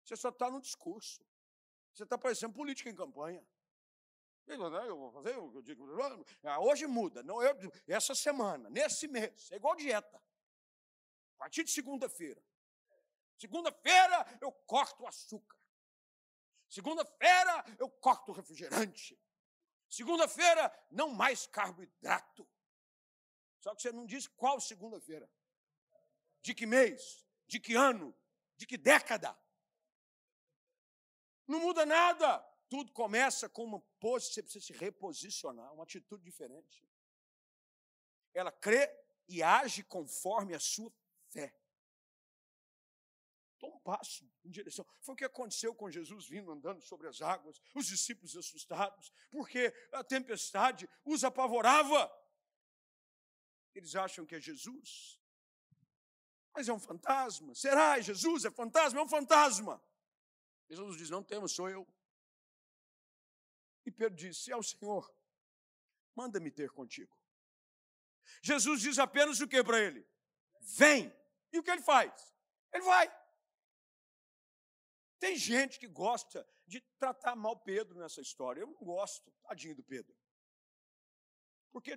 Você 0.04 0.14
só 0.14 0.28
está 0.28 0.50
no 0.50 0.60
discurso. 0.60 1.26
Você 1.94 2.02
está 2.02 2.18
parecendo 2.18 2.52
política 2.52 2.90
em 2.90 2.94
campanha. 2.94 3.42
Eu 4.46 4.98
vou 4.98 5.12
fazer, 5.12 5.34
eu 5.34 5.62
digo, 5.62 5.88
ah, 6.42 6.60
hoje 6.60 6.86
muda, 6.86 7.22
não, 7.22 7.42
eu, 7.42 7.56
essa 7.86 8.14
semana, 8.14 8.68
nesse 8.68 9.08
mês, 9.08 9.50
é 9.50 9.56
igual 9.56 9.74
dieta. 9.76 10.18
A 10.18 11.38
partir 11.38 11.64
de 11.64 11.70
segunda-feira. 11.70 12.51
Segunda-feira 13.42 14.38
eu 14.40 14.52
corto 14.52 15.02
o 15.02 15.06
açúcar. 15.08 15.58
Segunda-feira 16.70 17.64
eu 17.76 17.90
corto 17.90 18.30
o 18.30 18.34
refrigerante. 18.34 19.20
Segunda-feira 19.88 20.72
não 20.92 21.10
mais 21.10 21.44
carboidrato. 21.48 22.48
Só 23.58 23.74
que 23.74 23.82
você 23.82 23.90
não 23.90 24.06
diz 24.06 24.28
qual 24.28 24.60
segunda-feira. 24.60 25.28
De 26.40 26.54
que 26.54 26.66
mês? 26.66 27.26
De 27.48 27.58
que 27.58 27.74
ano? 27.74 28.16
De 28.56 28.64
que 28.64 28.78
década? 28.78 29.36
Não 31.44 31.58
muda 31.58 31.84
nada. 31.84 32.38
Tudo 32.68 32.92
começa 32.92 33.48
com 33.48 33.64
uma 33.64 33.80
pose, 33.98 34.32
você 34.32 34.40
precisa 34.40 34.64
se 34.64 34.72
reposicionar, 34.72 35.74
uma 35.74 35.82
atitude 35.82 36.22
diferente. 36.22 36.88
Ela 38.32 38.52
crê 38.52 38.88
e 39.26 39.42
age 39.42 39.82
conforme 39.82 40.54
a 40.54 40.60
sua 40.60 40.92
fé. 41.28 41.52
Toma 43.62 43.76
um 43.76 43.80
passo 43.80 44.28
em 44.44 44.50
direção. 44.50 44.84
Foi 45.00 45.14
o 45.14 45.16
que 45.16 45.24
aconteceu 45.24 45.72
com 45.72 45.88
Jesus 45.88 46.26
vindo 46.26 46.50
andando 46.50 46.82
sobre 46.82 47.06
as 47.06 47.22
águas, 47.22 47.62
os 47.72 47.86
discípulos 47.86 48.36
assustados, 48.36 49.12
porque 49.30 49.72
a 49.92 50.02
tempestade 50.02 50.90
os 51.04 51.22
apavorava. 51.22 52.10
Eles 53.72 53.94
acham 53.94 54.26
que 54.26 54.34
é 54.34 54.40
Jesus. 54.40 55.16
Mas 56.52 56.68
é 56.68 56.72
um 56.72 56.80
fantasma. 56.80 57.54
Será? 57.54 58.00
Jesus 58.00 58.44
é 58.44 58.50
fantasma? 58.50 58.98
É 58.98 59.04
um 59.04 59.08
fantasma. 59.08 59.80
Jesus 60.68 60.96
diz: 60.96 61.08
Não 61.08 61.22
temos, 61.22 61.52
sou 61.52 61.70
eu. 61.70 61.86
E 63.86 63.92
Pedro 63.92 64.18
disse: 64.18 64.50
É 64.50 64.56
o 64.56 64.62
Senhor, 64.62 65.08
manda-me 66.16 66.50
ter 66.50 66.70
contigo. 66.70 67.16
Jesus 68.42 68.80
diz 68.80 68.98
apenas 68.98 69.38
o 69.38 69.46
que 69.46 69.62
para 69.62 69.80
ele? 69.80 70.04
Vem. 70.60 71.16
E 71.52 71.60
o 71.60 71.62
que 71.62 71.70
ele 71.70 71.82
faz? 71.82 72.12
Ele 72.72 72.82
vai. 72.82 73.21
Tem 75.22 75.36
gente 75.36 75.78
que 75.78 75.86
gosta 75.86 76.44
de 76.66 76.80
tratar 76.98 77.36
mal 77.36 77.56
Pedro 77.56 77.96
nessa 77.96 78.20
história. 78.20 78.60
Eu 78.60 78.66
não 78.66 78.82
gosto, 78.82 79.30
tadinho 79.42 79.76
do 79.76 79.84
Pedro. 79.84 80.12
Porque 81.70 81.96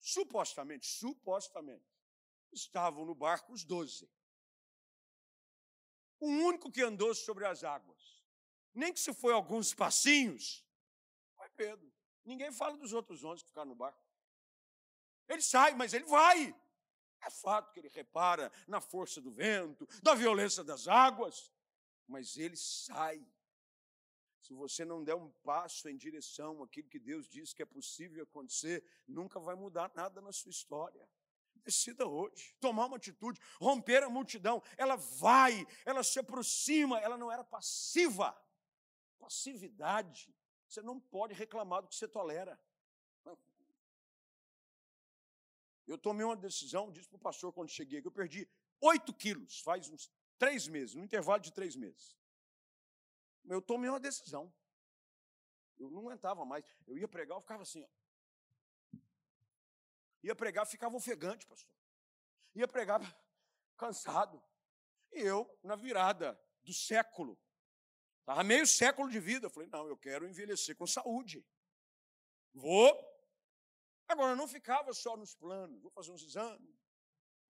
supostamente, 0.00 0.84
supostamente, 0.84 1.86
estavam 2.50 3.04
no 3.04 3.14
barco 3.14 3.52
os 3.52 3.62
doze 3.64 4.10
o 6.18 6.26
único 6.26 6.72
que 6.72 6.82
andou 6.82 7.14
sobre 7.14 7.46
as 7.46 7.62
águas. 7.62 8.20
Nem 8.74 8.92
que 8.92 8.98
se 8.98 9.14
foi 9.14 9.32
alguns 9.32 9.72
passinhos, 9.72 10.66
foi 11.36 11.48
Pedro. 11.50 11.88
Ninguém 12.24 12.50
fala 12.50 12.76
dos 12.76 12.92
outros 12.92 13.22
onze 13.22 13.44
que 13.44 13.50
ficaram 13.50 13.68
no 13.68 13.76
barco. 13.76 14.04
Ele 15.28 15.40
sai, 15.40 15.72
mas 15.76 15.94
ele 15.94 16.04
vai. 16.04 16.52
É 17.22 17.30
fato 17.30 17.70
que 17.70 17.78
ele 17.78 17.88
repara 17.90 18.50
na 18.66 18.80
força 18.80 19.20
do 19.20 19.30
vento, 19.30 19.86
da 20.02 20.16
violência 20.16 20.64
das 20.64 20.88
águas, 20.88 21.52
mas 22.10 22.36
ele 22.36 22.56
sai. 22.56 23.24
Se 24.42 24.52
você 24.52 24.84
não 24.84 25.04
der 25.04 25.14
um 25.14 25.30
passo 25.44 25.88
em 25.88 25.96
direção 25.96 26.62
àquilo 26.62 26.88
que 26.88 26.98
Deus 26.98 27.28
diz 27.28 27.52
que 27.52 27.62
é 27.62 27.66
possível 27.66 28.24
acontecer, 28.24 28.84
nunca 29.06 29.38
vai 29.38 29.54
mudar 29.54 29.92
nada 29.94 30.20
na 30.20 30.32
sua 30.32 30.50
história. 30.50 31.08
Decida 31.54 32.06
hoje, 32.06 32.56
tomar 32.58 32.86
uma 32.86 32.96
atitude, 32.96 33.40
romper 33.60 34.02
a 34.02 34.10
multidão. 34.10 34.62
Ela 34.76 34.96
vai, 34.96 35.64
ela 35.84 36.02
se 36.02 36.18
aproxima, 36.18 36.98
ela 36.98 37.16
não 37.16 37.30
era 37.30 37.44
passiva. 37.44 38.36
Passividade. 39.18 40.34
Você 40.66 40.82
não 40.82 40.98
pode 40.98 41.34
reclamar 41.34 41.82
do 41.82 41.88
que 41.88 41.94
você 41.94 42.08
tolera. 42.08 42.60
Eu 45.86 45.98
tomei 45.98 46.24
uma 46.24 46.36
decisão, 46.36 46.90
disse 46.90 47.08
para 47.08 47.16
o 47.16 47.20
pastor 47.20 47.52
quando 47.52 47.68
cheguei, 47.68 48.00
que 48.00 48.08
eu 48.08 48.12
perdi 48.12 48.48
8 48.80 49.12
quilos, 49.14 49.60
faz 49.60 49.88
uns 49.90 50.10
três 50.40 50.66
meses, 50.66 50.96
no 50.96 51.04
intervalo 51.04 51.40
de 51.40 51.52
três 51.52 51.76
meses. 51.76 52.18
Eu 53.44 53.62
tomei 53.62 53.88
uma 53.88 54.00
decisão. 54.00 54.52
Eu 55.78 55.90
não 55.90 56.00
aguentava 56.00 56.44
mais. 56.44 56.64
Eu 56.86 56.98
ia 56.98 57.06
pregar, 57.06 57.36
eu 57.36 57.42
ficava 57.42 57.62
assim, 57.62 57.84
ó. 57.84 58.98
Ia 60.22 60.34
pregar, 60.34 60.66
ficava 60.66 60.96
ofegante, 60.96 61.46
pastor. 61.46 61.72
Ia 62.54 62.66
pregar 62.66 63.00
cansado. 63.76 64.42
E 65.12 65.20
eu, 65.20 65.48
na 65.62 65.76
virada 65.76 66.38
do 66.62 66.72
século, 66.72 67.38
Estava 68.30 68.44
meio 68.44 68.64
século 68.64 69.10
de 69.10 69.18
vida. 69.18 69.46
Eu 69.46 69.50
falei, 69.50 69.68
não, 69.68 69.88
eu 69.88 69.96
quero 69.96 70.28
envelhecer 70.28 70.76
com 70.76 70.86
saúde. 70.86 71.44
Vou. 72.52 72.88
Agora, 74.06 74.32
eu 74.32 74.36
não 74.36 74.46
ficava 74.46 74.92
só 74.92 75.16
nos 75.16 75.34
planos, 75.34 75.80
vou 75.82 75.90
fazer 75.90 76.12
uns 76.12 76.22
exames. 76.22 76.78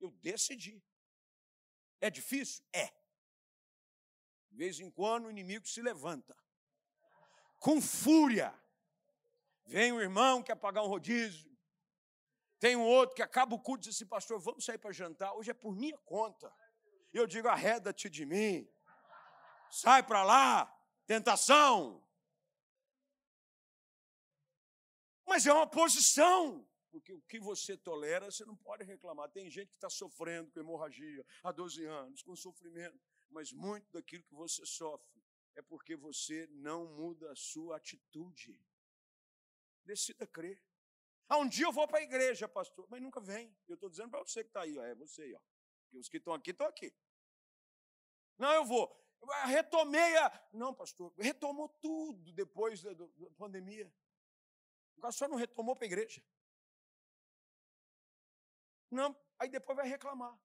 Eu 0.00 0.10
decidi. 0.10 0.82
É 2.00 2.10
difícil? 2.10 2.64
É. 2.72 2.86
De 4.50 4.56
vez 4.56 4.80
em 4.80 4.90
quando 4.90 5.26
o 5.26 5.30
inimigo 5.30 5.66
se 5.66 5.82
levanta. 5.82 6.36
Com 7.58 7.80
fúria. 7.80 8.54
Vem 9.66 9.92
um 9.92 10.00
irmão 10.00 10.40
que 10.40 10.46
quer 10.46 10.56
pagar 10.56 10.82
um 10.82 10.88
rodízio. 10.88 11.50
Tem 12.58 12.76
um 12.76 12.84
outro 12.84 13.14
que 13.14 13.22
acaba 13.22 13.54
o 13.54 13.60
culto 13.60 13.84
e 13.84 13.88
diz 13.88 13.96
assim, 13.96 14.06
pastor, 14.06 14.40
vamos 14.40 14.64
sair 14.64 14.78
para 14.78 14.92
jantar. 14.92 15.32
Hoje 15.34 15.50
é 15.50 15.54
por 15.54 15.74
minha 15.74 15.96
conta. 15.98 16.52
Eu 17.12 17.26
digo, 17.26 17.48
arreda-te 17.48 18.08
de 18.08 18.26
mim. 18.26 18.68
Sai 19.70 20.02
para 20.02 20.22
lá, 20.22 20.66
tentação. 21.06 22.04
Mas 25.26 25.46
é 25.46 25.52
uma 25.52 25.66
posição, 25.66 26.68
porque 26.90 27.12
o 27.12 27.20
que 27.22 27.38
você 27.38 27.76
tolera, 27.76 28.30
você 28.30 28.44
não 28.44 28.56
pode 28.56 28.84
reclamar. 28.84 29.30
Tem 29.30 29.48
gente 29.50 29.68
que 29.68 29.76
está 29.76 29.88
sofrendo 29.88 30.50
com 30.50 30.60
hemorragia 30.60 31.24
há 31.42 31.52
12 31.52 31.84
anos, 31.84 32.22
com 32.22 32.34
sofrimento, 32.34 33.00
mas 33.28 33.52
muito 33.52 33.90
daquilo 33.92 34.24
que 34.24 34.34
você 34.34 34.66
sofre 34.66 35.20
é 35.54 35.62
porque 35.62 35.96
você 35.96 36.46
não 36.52 36.86
muda 36.86 37.30
a 37.30 37.36
sua 37.36 37.76
atitude. 37.76 38.58
Decida 39.84 40.26
crer. 40.26 40.62
Ah, 41.28 41.38
um 41.38 41.48
dia 41.48 41.66
eu 41.66 41.72
vou 41.72 41.86
para 41.86 41.98
a 41.98 42.02
igreja, 42.02 42.48
pastor, 42.48 42.86
mas 42.88 43.00
nunca 43.00 43.20
vem. 43.20 43.56
Eu 43.68 43.74
estou 43.74 43.88
dizendo 43.88 44.10
para 44.10 44.20
você 44.20 44.42
que 44.42 44.50
está 44.50 44.62
aí, 44.62 44.76
ó, 44.76 44.84
é 44.84 44.94
você 44.94 45.22
aí, 45.22 45.34
ó. 45.34 45.40
Porque 45.84 45.98
os 45.98 46.08
que 46.08 46.16
estão 46.16 46.34
aqui 46.34 46.50
estão 46.50 46.66
aqui. 46.66 46.92
Não, 48.36 48.52
eu 48.52 48.64
vou. 48.64 48.96
Retomei 49.46 50.16
a. 50.16 50.48
Não, 50.52 50.74
pastor, 50.74 51.12
retomou 51.18 51.68
tudo 51.68 52.32
depois 52.32 52.82
da, 52.82 52.92
da 52.94 53.30
pandemia. 53.36 53.92
O 54.96 55.12
só 55.12 55.28
não 55.28 55.36
retomou 55.36 55.76
para 55.76 55.84
a 55.84 55.86
igreja. 55.86 56.22
Não, 58.90 59.16
aí 59.38 59.48
depois 59.48 59.76
vai 59.76 59.88
reclamar. 59.88 60.36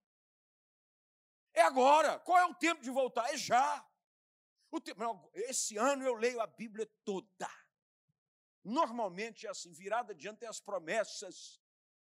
É 1.54 1.62
agora. 1.62 2.20
Qual 2.20 2.38
é 2.38 2.46
o 2.46 2.54
tempo 2.54 2.82
de 2.82 2.92
voltar? 2.92 3.34
É 3.34 3.38
já. 3.38 3.86
Tempo, 4.84 5.32
esse 5.34 5.78
ano 5.78 6.04
eu 6.04 6.16
leio 6.16 6.42
a 6.42 6.48
Bíblia 6.48 6.86
toda. 7.06 7.50
Normalmente 8.62 9.48
é 9.48 9.50
assim, 9.50 9.72
virada 9.72 10.14
diante 10.14 10.42
das 10.42 10.60
promessas 10.60 11.62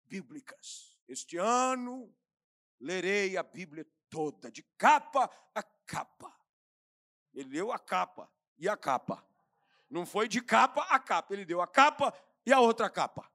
bíblicas. 0.05 0.99
Este 1.09 1.38
ano 1.38 2.14
lerei 2.79 3.38
a 3.38 3.43
Bíblia 3.43 3.87
toda, 4.11 4.51
de 4.51 4.62
capa 4.77 5.31
a 5.55 5.62
capa. 5.62 6.37
Ele 7.33 7.49
deu 7.49 7.73
a 7.73 7.79
capa 7.79 8.31
e 8.59 8.69
a 8.69 8.77
capa. 8.77 9.25
Não 9.88 10.05
foi 10.05 10.29
de 10.29 10.43
capa 10.43 10.83
a 10.83 10.99
capa, 10.99 11.33
ele 11.33 11.45
deu 11.45 11.62
a 11.62 11.66
capa 11.66 12.12
e 12.45 12.53
a 12.53 12.61
outra 12.61 12.90
capa. 12.90 13.31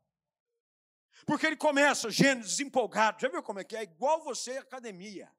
Porque 1.25 1.45
ele 1.45 1.55
começa, 1.55 2.09
Gênesis, 2.09 2.59
empolgado. 2.59 3.21
Já 3.21 3.29
viu 3.29 3.41
como 3.43 3.59
é 3.59 3.63
que 3.63 3.75
é? 3.75 3.83
Igual 3.83 4.23
você 4.23 4.57
academia. 4.57 5.31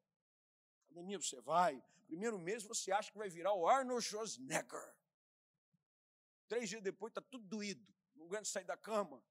Academia 0.86 1.18
você 1.18 1.40
vai, 1.40 1.82
primeiro 2.06 2.38
mês 2.38 2.62
você 2.62 2.92
acha 2.92 3.10
que 3.10 3.18
vai 3.18 3.28
virar 3.28 3.52
o 3.52 3.68
Arnold 3.68 4.02
Schwarzenegger. 4.02 4.94
Três 6.48 6.68
dias 6.68 6.82
depois 6.82 7.10
está 7.10 7.20
tudo 7.20 7.44
doído, 7.44 7.84
não 8.14 8.26
aguenta 8.26 8.44
sair 8.44 8.64
da 8.64 8.76
cama. 8.76 9.22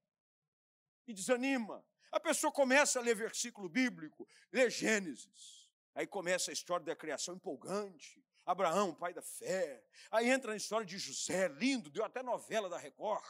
E 1.08 1.14
desanima. 1.14 1.86
A 2.12 2.20
pessoa 2.20 2.52
começa 2.52 3.00
a 3.00 3.02
ler 3.02 3.16
versículo 3.16 3.70
bíblico, 3.70 4.28
lê 4.52 4.70
Gênesis. 4.70 5.70
Aí 5.94 6.06
começa 6.06 6.52
a 6.52 6.54
história 6.54 6.86
da 6.86 6.96
criação 6.96 7.36
empolgante. 7.36 8.24
Abraão, 8.46 8.94
pai 8.94 9.14
da 9.14 9.22
fé. 9.22 9.84
Aí 10.12 10.30
entra 10.30 10.52
na 10.52 10.58
história 10.58 10.86
de 10.86 10.98
José, 10.98 11.48
lindo, 11.48 11.90
deu 11.90 12.04
até 12.04 12.22
novela 12.22 12.70
da 12.70 12.78
Record. 12.78 13.26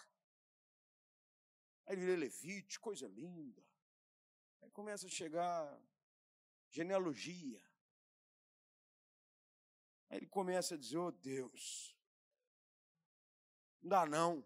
Aí 1.86 1.96
ele 1.96 2.06
lê 2.06 2.16
Levite, 2.16 2.80
coisa 2.80 3.08
linda. 3.08 3.64
Aí 4.62 4.72
começa 4.72 5.06
a 5.06 5.10
chegar 5.10 5.80
genealogia. 6.70 7.62
Aí 10.10 10.18
ele 10.18 10.28
começa 10.28 10.76
a 10.76 10.78
dizer: 10.78 10.98
Oh 10.98 11.12
Deus, 11.12 11.96
não 13.82 13.90
dá 13.90 14.06
não. 14.06 14.46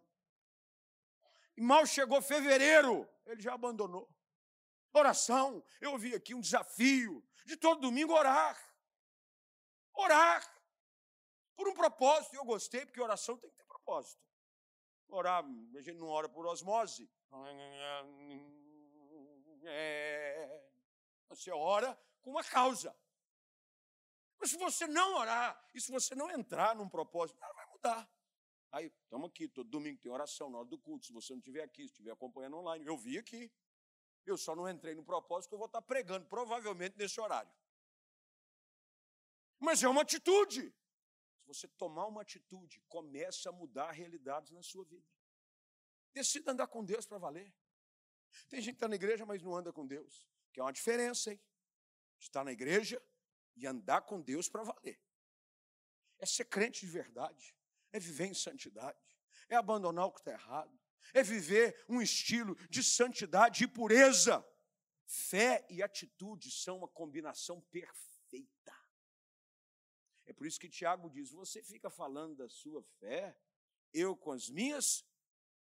E 1.56 1.62
mal 1.62 1.86
chegou 1.86 2.21
fevereiro, 2.21 3.08
ele 3.25 3.41
já 3.41 3.54
abandonou. 3.54 4.10
Oração, 4.93 5.63
eu 5.80 5.91
ouvi 5.91 6.15
aqui 6.15 6.34
um 6.34 6.41
desafio 6.41 7.23
de 7.45 7.56
todo 7.56 7.82
domingo 7.82 8.13
orar. 8.13 8.58
Orar 9.93 10.41
por 11.56 11.67
um 11.67 11.73
propósito. 11.73 12.34
E 12.34 12.38
eu 12.38 12.45
gostei, 12.45 12.86
porque 12.86 13.02
oração 13.02 13.38
tem 13.38 13.49
que 13.49 13.58
ter 13.58 13.65
propósito. 13.65 14.21
Orar, 15.10 15.43
a 15.43 15.82
gente 15.82 15.97
não 15.97 16.08
ora 16.08 16.30
por 16.30 16.45
osmose. 16.45 17.10
Você 21.30 21.52
ora 21.52 21.98
com 22.22 22.32
uma 22.32 22.44
causa. 22.44 22.96
Mas 24.39 24.52
se 24.52 24.58
você 24.58 24.88
não 24.88 25.15
orar, 25.15 25.70
e 25.74 25.82
se 25.82 25.92
você 25.92 26.15
não 26.15 26.30
entrar 26.32 26.76
num 26.76 26.88
propósito, 26.88 27.39
nada 27.39 27.54
vai 27.54 27.65
mudar. 27.68 28.12
Aí, 28.72 28.86
estamos 29.04 29.30
aqui, 29.30 29.48
todo 29.48 29.70
domingo 29.70 30.00
tem 30.00 30.12
oração 30.12 30.50
na 30.50 30.60
hora 30.60 30.68
do 30.68 30.78
culto. 30.78 31.06
Se 31.06 31.13
você 31.13 31.34
não 31.34 31.39
estiver 31.39 31.63
aqui, 31.63 31.84
se 31.84 31.92
estiver 31.94 32.12
acompanhando 32.12 32.58
online, 32.58 32.86
eu 32.86 32.98
vi 32.98 33.18
aqui. 33.18 33.52
Eu 34.26 34.38
só 34.38 34.56
não 34.56 34.70
entrei 34.70 34.96
no 34.96 35.04
propósito 35.04 35.50
que 35.50 35.56
eu 35.56 35.60
vou 35.60 35.68
estar 35.68 35.82
pregando, 35.82 36.26
provavelmente 36.28 36.98
nesse 36.98 37.20
horário. 37.20 37.52
Mas 39.60 39.84
é 39.84 39.89
uma 39.89 40.02
atitude 40.02 40.74
você 41.50 41.68
tomar 41.68 42.06
uma 42.06 42.22
atitude, 42.22 42.80
começa 42.88 43.50
a 43.50 43.52
mudar 43.52 43.92
realidades 43.92 44.52
na 44.52 44.62
sua 44.62 44.86
vida. 44.86 45.06
Decida 46.13 46.52
andar 46.52 46.67
com 46.67 46.84
Deus 46.84 47.06
para 47.06 47.17
valer. 47.17 47.54
Tem 48.48 48.62
gente 48.62 48.74
que 48.74 48.78
está 48.78 48.88
na 48.88 48.95
igreja, 48.95 49.26
mas 49.26 49.41
não 49.41 49.56
anda 49.56 49.72
com 49.72 49.86
Deus. 49.86 50.28
Que 50.52 50.60
é 50.60 50.63
uma 50.63 50.74
diferença, 50.74 51.32
hein? 51.32 51.41
Estar 52.19 52.43
na 52.43 52.52
igreja 52.52 53.02
e 53.56 53.65
andar 53.65 54.02
com 54.02 54.22
Deus 54.22 54.50
para 54.50 54.63
valer. 54.63 55.00
É 56.17 56.26
ser 56.26 56.45
crente 56.45 56.86
de 56.86 56.91
verdade. 56.91 57.56
É 57.91 58.00
viver 58.00 58.26
em 58.26 58.34
santidade. 58.34 59.17
É 59.48 59.56
abandonar 59.56 60.06
o 60.06 60.12
que 60.12 60.19
está 60.19 60.32
errado. 60.32 60.80
É 61.13 61.24
viver 61.24 61.84
um 61.88 62.02
estilo 62.02 62.56
de 62.69 62.84
santidade 62.84 63.63
e 63.63 63.67
pureza. 63.67 64.45
Fé 65.06 65.65
e 65.69 65.82
atitude 65.82 66.52
são 66.52 66.78
uma 66.78 66.88
combinação 66.88 67.62
perfeita. 67.62 68.76
É 70.26 70.34
por 70.34 70.45
isso 70.45 70.60
que 70.60 70.69
Tiago 70.69 71.10
diz: 71.10 71.32
você 71.32 71.63
fica 71.63 71.89
falando 71.89 72.36
da 72.36 72.48
sua 72.48 72.84
fé, 73.00 73.36
eu 73.91 74.15
com 74.15 74.32
as 74.32 74.50
minhas 74.50 75.04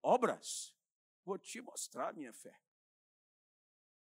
obras 0.03 0.75
vou 1.25 1.39
te 1.39 1.61
mostrar 1.61 2.09
a 2.09 2.13
minha 2.13 2.33
fé. 2.33 2.59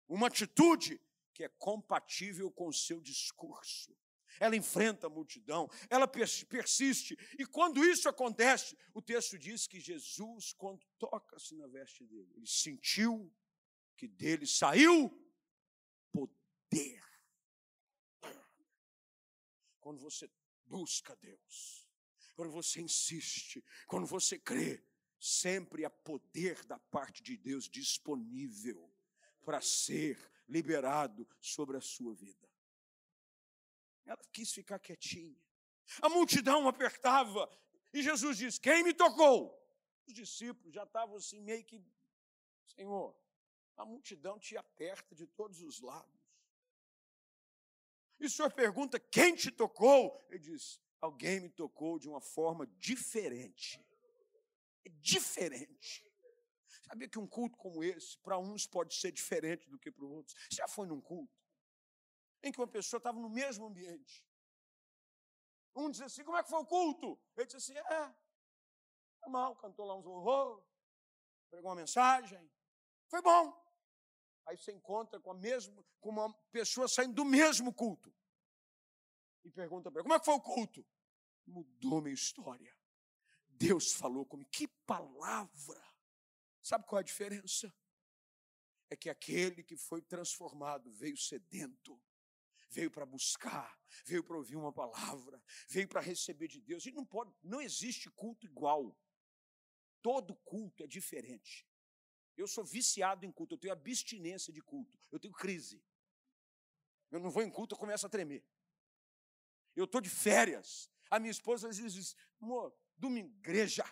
Uma 0.08 0.28
atitude 0.28 1.02
que 1.34 1.44
é 1.44 1.50
compatível 1.50 2.52
com 2.52 2.68
o 2.68 2.74
seu 2.74 3.02
discurso. 3.02 3.96
Ela 4.40 4.56
enfrenta 4.56 5.08
a 5.08 5.10
multidão, 5.10 5.70
ela 5.90 6.08
persiste. 6.08 7.18
E 7.38 7.46
quando 7.46 7.84
isso 7.84 8.08
acontece, 8.08 8.78
o 8.94 9.02
texto 9.02 9.38
diz 9.38 9.68
que 9.68 9.80
Jesus, 9.80 10.54
quando 10.54 10.86
toca-se 10.98 11.56
na 11.56 11.68
veste 11.68 12.06
dele, 12.06 12.32
ele 12.36 12.48
sentiu 12.48 13.34
que 13.98 14.08
dele 14.08 14.46
saiu 14.46 15.10
poder. 16.12 17.04
Quando 19.80 20.00
você 20.00 20.30
busca 20.66 21.16
Deus, 21.18 21.88
quando 22.36 22.52
você 22.52 22.80
insiste, 22.80 23.64
quando 23.88 24.06
você 24.06 24.38
crê, 24.40 24.86
sempre 25.20 25.86
há 25.86 25.90
poder 25.90 26.64
da 26.66 26.80
parte 26.80 27.22
de 27.22 27.36
Deus 27.36 27.68
disponível 27.68 28.92
para 29.44 29.62
ser 29.62 30.18
liberado 30.48 31.28
sobre 31.40 31.78
a 31.78 31.82
sua 31.82 32.14
vida. 32.14 32.48
Ela 34.06 34.22
quis 34.32 34.52
ficar 34.52 34.80
quietinha. 34.80 35.40
A 36.02 36.10
multidão 36.10 36.68
apertava 36.68 37.50
e 37.94 38.02
Jesus 38.02 38.38
diz: 38.38 38.58
Quem 38.58 38.84
me 38.84 38.94
tocou? 38.94 39.56
Os 40.08 40.14
discípulos 40.14 40.74
já 40.74 40.84
estavam 40.84 41.18
assim, 41.18 41.40
meio 41.42 41.64
que, 41.64 41.84
Senhor, 42.66 43.16
a 43.78 43.86
multidão 43.86 44.40
te 44.40 44.58
aperta 44.58 45.16
de 45.16 45.28
todos 45.28 45.62
os 45.62 45.82
lados. 45.82 46.20
E 48.20 48.26
o 48.26 48.30
senhor 48.30 48.52
pergunta: 48.52 49.00
quem 49.00 49.36
te 49.36 49.52
tocou? 49.52 50.26
Ele 50.30 50.40
diz: 50.40 50.82
alguém 51.00 51.40
me 51.40 51.50
tocou 51.50 51.98
de 51.98 52.10
uma 52.10 52.20
forma 52.20 52.68
diferente. 52.78 53.84
Diferente. 55.00 56.06
Sabia 56.84 57.08
que 57.08 57.20
um 57.20 57.28
culto 57.28 57.58
como 57.58 57.84
esse, 57.84 58.18
para 58.20 58.38
uns, 58.38 58.66
pode 58.66 58.96
ser 58.96 59.12
diferente 59.12 59.70
do 59.70 59.78
que 59.78 59.92
para 59.92 60.06
outros? 60.06 60.36
Você 60.50 60.56
já 60.56 60.68
foi 60.68 60.88
num 60.88 61.02
culto 61.02 61.40
em 62.42 62.52
que 62.52 62.60
uma 62.60 62.68
pessoa 62.68 63.00
estava 63.00 63.20
no 63.20 63.30
mesmo 63.30 63.66
ambiente? 63.66 64.26
Um 65.76 65.90
diz 65.90 66.02
assim: 66.02 66.24
como 66.24 66.38
é 66.38 66.44
que 66.44 66.50
foi 66.50 66.60
o 66.60 66.66
culto? 66.66 67.20
Ele 67.36 67.46
disse 67.46 67.58
assim: 67.58 67.78
é, 67.78 68.16
foi 69.20 69.32
mal, 69.32 69.56
cantou 69.56 69.86
lá 69.86 69.96
uns 69.96 70.06
horror, 70.06 70.64
pregou 71.50 71.70
uma 71.70 71.76
mensagem, 71.76 72.50
foi 73.08 73.22
bom. 73.22 73.58
Aí 74.48 74.58
você 74.58 74.72
encontra 74.72 75.20
com, 75.20 75.32
a 75.32 75.36
mesma, 75.36 75.86
com 76.00 76.10
uma 76.10 76.34
pessoa 76.52 76.88
saindo 76.88 77.14
do 77.14 77.26
mesmo 77.26 77.72
culto. 77.72 78.12
E 79.44 79.52
pergunta 79.52 79.92
para 79.92 80.00
ele, 80.00 80.04
como 80.04 80.16
é 80.16 80.20
que 80.20 80.26
foi 80.26 80.34
o 80.34 80.42
culto? 80.42 80.86
mudou 81.50 82.02
minha 82.02 82.14
história. 82.14 82.76
Deus 83.60 83.94
falou 83.94 84.26
comigo. 84.26 84.50
Que 84.50 84.68
palavra! 84.68 85.84
Sabe 86.62 86.86
qual 86.86 87.00
é 87.00 87.02
a 87.02 87.06
diferença? 87.06 87.74
É 88.90 88.96
que 88.96 89.10
aquele 89.10 89.62
que 89.62 89.76
foi 89.76 90.02
transformado 90.02 90.90
veio 90.92 91.18
sedento, 91.18 92.02
veio 92.70 92.90
para 92.90 93.06
buscar, 93.06 93.78
veio 94.06 94.24
para 94.24 94.38
ouvir 94.38 94.56
uma 94.56 94.72
palavra, 94.72 95.44
veio 95.68 95.88
para 95.88 96.00
receber 96.00 96.48
de 96.48 96.62
Deus. 96.62 96.86
E 96.86 96.92
não 96.92 97.06
pode, 97.06 97.34
não 97.44 97.62
existe 97.62 98.10
culto 98.10 98.46
igual. 98.46 98.98
Todo 100.02 100.36
culto 100.38 100.84
é 100.84 100.88
diferente. 100.88 101.68
Eu 102.38 102.48
sou 102.48 102.64
viciado 102.64 103.26
em 103.26 103.32
culto, 103.32 103.56
eu 103.56 103.60
tenho 103.60 103.74
abstinência 103.74 104.54
de 104.54 104.62
culto, 104.62 104.98
eu 105.12 105.20
tenho 105.20 105.34
crise. 105.34 105.84
Eu 107.12 107.20
não 107.20 107.30
vou 107.30 107.44
em 107.44 107.50
culto, 107.52 107.76
eu 107.76 107.80
começo 107.80 108.06
a 108.06 108.10
tremer. 108.10 108.46
Eu 109.76 109.84
estou 109.84 110.00
de 110.00 110.10
férias. 110.10 110.90
A 111.10 111.20
minha 111.20 111.32
esposa 111.32 111.68
às 111.68 111.78
vezes 111.78 111.94
diz, 111.94 112.16
amor, 112.40 112.74
domingo, 113.00 113.36
igreja. 113.38 113.84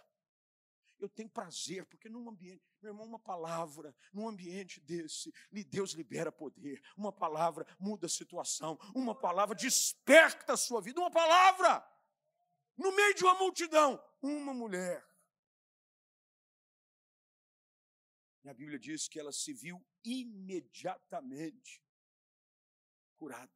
Eu 0.99 1.07
tenho 1.07 1.29
prazer, 1.29 1.85
porque 1.85 2.09
num 2.09 2.27
ambiente, 2.27 2.63
meu 2.81 2.91
irmão, 2.91 3.05
uma 3.05 3.19
palavra, 3.19 3.95
num 4.11 4.27
ambiente 4.27 4.81
desse, 4.81 5.31
Deus 5.51 5.91
libera 5.91 6.31
poder. 6.31 6.81
Uma 6.97 7.13
palavra 7.13 7.65
muda 7.79 8.07
a 8.07 8.09
situação. 8.09 8.77
Uma 8.95 9.13
palavra 9.13 9.55
desperta 9.55 10.53
a 10.53 10.57
sua 10.57 10.81
vida. 10.81 10.99
Uma 10.99 11.11
palavra, 11.11 11.87
no 12.75 12.95
meio 12.95 13.13
de 13.13 13.23
uma 13.23 13.35
multidão, 13.35 14.03
uma 14.21 14.53
mulher. 14.53 15.07
E 18.43 18.49
a 18.49 18.53
Bíblia 18.53 18.79
diz 18.79 19.07
que 19.07 19.19
ela 19.19 19.31
se 19.31 19.53
viu 19.53 19.85
imediatamente 20.03 21.83
curada. 23.17 23.53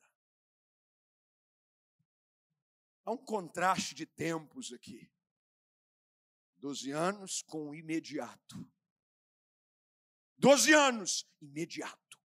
Há 3.04 3.12
um 3.12 3.18
contraste 3.18 3.96
de 3.96 4.06
tempos 4.06 4.72
aqui. 4.72 5.12
Doze 6.62 6.92
anos 6.92 7.42
com 7.42 7.74
imediato. 7.74 8.72
Doze 10.38 10.72
anos, 10.74 11.28
imediato. 11.42 12.22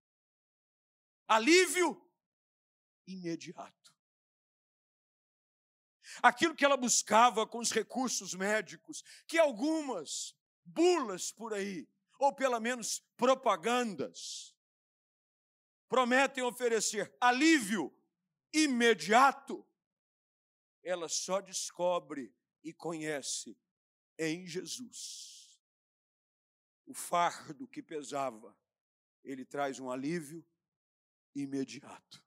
Alívio, 1.26 2.06
imediato. 3.06 3.96
Aquilo 6.22 6.54
que 6.54 6.66
ela 6.66 6.76
buscava 6.76 7.46
com 7.46 7.60
os 7.60 7.72
recursos 7.72 8.34
médicos, 8.34 9.02
que 9.26 9.38
algumas 9.38 10.36
bulas 10.62 11.32
por 11.32 11.54
aí, 11.54 11.88
ou 12.18 12.34
pelo 12.34 12.60
menos 12.60 13.02
propagandas, 13.16 14.54
prometem 15.88 16.44
oferecer 16.44 17.16
alívio 17.18 17.90
imediato, 18.52 19.66
ela 20.82 21.08
só 21.08 21.40
descobre 21.40 22.36
e 22.62 22.74
conhece 22.74 23.56
em 24.18 24.46
Jesus. 24.46 25.58
O 26.86 26.94
fardo 26.94 27.66
que 27.66 27.82
pesava, 27.82 28.56
ele 29.24 29.44
traz 29.44 29.80
um 29.80 29.90
alívio 29.90 30.44
imediato. 31.34 32.24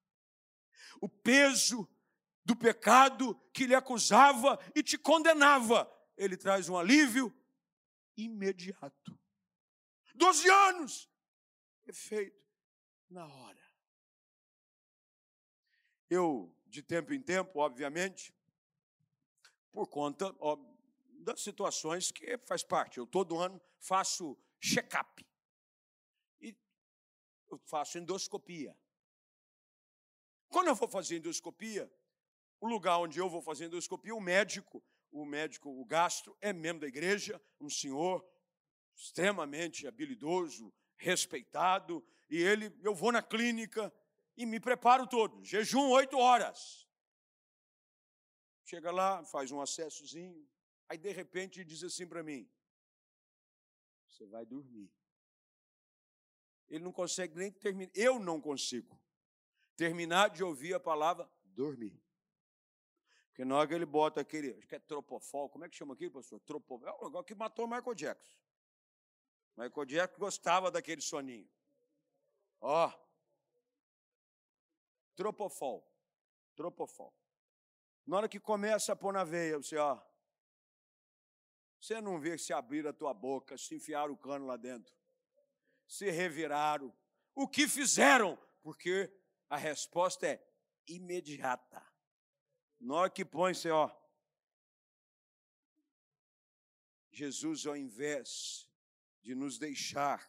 O 1.02 1.08
peso 1.08 1.88
do 2.44 2.56
pecado 2.56 3.40
que 3.54 3.66
lhe 3.66 3.76
acusava 3.76 4.60
e 4.76 4.84
te 4.84 4.98
condenava, 4.98 5.90
ele 6.18 6.36
traz 6.36 6.68
um 6.68 6.78
alívio 6.78 7.34
imediato. 8.18 9.18
Doze 10.14 10.50
anos, 10.50 11.10
efeito 11.88 12.46
na 13.10 13.26
hora. 13.26 13.60
Eu, 16.10 16.54
de 16.66 16.82
tempo 16.82 17.14
em 17.14 17.22
tempo, 17.22 17.60
obviamente, 17.60 18.34
por 19.72 19.88
conta 19.88 20.36
das 21.20 21.42
situações 21.42 22.12
que 22.12 22.38
faz 22.40 22.64
parte. 22.64 22.98
Eu 22.98 23.06
todo 23.06 23.38
ano 23.38 23.62
faço 23.80 24.38
check-up. 24.60 25.26
E 26.42 26.56
eu 27.50 27.58
faço 27.66 27.98
endoscopia. 27.98 28.76
Quando 30.48 30.68
eu 30.68 30.76
vou 30.76 30.88
fazer 30.88 31.18
endoscopia, 31.18 31.92
o 32.60 32.68
lugar 32.68 32.98
onde 32.98 33.20
eu 33.20 33.30
vou 33.30 33.42
fazer 33.42 33.66
endoscopia, 33.66 34.16
o 34.16 34.22
médico, 34.22 34.84
o 35.12 35.26
médico, 35.26 35.70
o 35.70 35.86
gastro, 35.86 36.36
é 36.42 36.52
membro 36.52 36.82
da 36.82 36.88
igreja, 36.88 37.42
um 37.60 37.70
senhor 37.70 38.28
extremamente 38.96 39.88
habilidoso, 39.88 40.74
respeitado, 40.98 42.06
e 42.30 42.38
ele, 42.38 42.76
eu 42.82 42.94
vou 42.94 43.12
na 43.12 43.22
clínica 43.22 43.94
e 44.36 44.46
me 44.46 44.60
preparo 44.60 45.08
todo, 45.08 45.44
jejum 45.44 45.90
oito 45.92 46.18
horas. 46.18 46.88
Chega 48.64 48.92
lá, 48.92 49.24
faz 49.26 49.52
um 49.52 49.62
acessozinho, 49.62 50.48
aí 50.90 50.98
de 50.98 51.12
repente 51.12 51.64
diz 51.64 51.84
assim 51.84 52.08
para 52.08 52.24
mim: 52.24 52.50
Você 54.08 54.26
vai 54.26 54.46
dormir. 54.46 54.92
Ele 56.68 56.84
não 56.84 56.92
consegue 56.92 57.36
nem 57.36 57.52
terminar, 57.52 57.92
eu 57.96 58.20
não 58.20 58.42
consigo 58.42 59.00
terminar 59.76 60.30
de 60.30 60.44
ouvir 60.44 60.74
a 60.74 60.80
palavra 60.80 61.32
dormir. 61.44 62.04
Porque 63.30 63.46
na 63.46 63.56
hora 63.56 63.68
que 63.68 63.74
ele 63.74 63.86
bota 63.86 64.20
aquele, 64.20 64.54
acho 64.56 64.68
que 64.68 64.76
é 64.76 64.80
tropofol, 64.80 65.50
como 65.50 65.64
é 65.64 65.70
que 65.70 65.76
chama 65.78 65.94
aquilo, 65.94 66.12
pastor? 66.12 66.40
Tropofol, 66.42 66.88
é 66.88 66.92
o 66.92 67.06
negócio 67.06 67.26
que 67.26 67.36
matou 67.36 67.66
Michael 67.68 67.96
Jackson. 67.96 68.38
Michael 69.56 69.86
Jackson 69.86 70.20
gostava 70.20 70.70
daquele 70.70 71.02
soninho. 71.02 71.50
Ó, 72.60 72.92
tropofol, 75.16 75.90
tropofol. 76.56 77.16
Na 78.06 78.18
hora 78.18 78.30
que 78.30 78.40
começa 78.40 78.94
a 78.94 78.96
pôr 78.96 79.14
na 79.14 79.24
veia, 79.24 79.58
você, 79.58 79.78
ó, 79.78 80.00
você 81.80 82.02
não 82.02 82.20
vê 82.20 82.38
se 82.38 82.52
abrir 82.52 82.86
a 82.86 82.94
tua 82.94 83.14
boca, 83.14 83.58
se 83.58 83.76
enfiar 83.76 84.12
o 84.12 84.18
cano 84.18 84.46
lá 84.46 84.58
dentro, 84.58 84.94
se 85.88 86.10
reviraram. 86.10 86.94
O 87.34 87.48
que 87.48 87.68
fizeram? 87.68 88.38
Porque 88.62 89.12
a 89.50 89.56
resposta 89.56 90.28
é 90.28 90.46
imediata. 90.88 91.86
Na 92.80 92.96
hora 92.96 93.10
que 93.10 93.24
põe, 93.24 93.54
você, 93.54 93.70
ó, 93.70 93.90
Jesus, 97.12 97.66
ao 97.66 97.76
invés 97.76 98.70
de 99.22 99.34
nos 99.36 99.58
deixar 99.58 100.28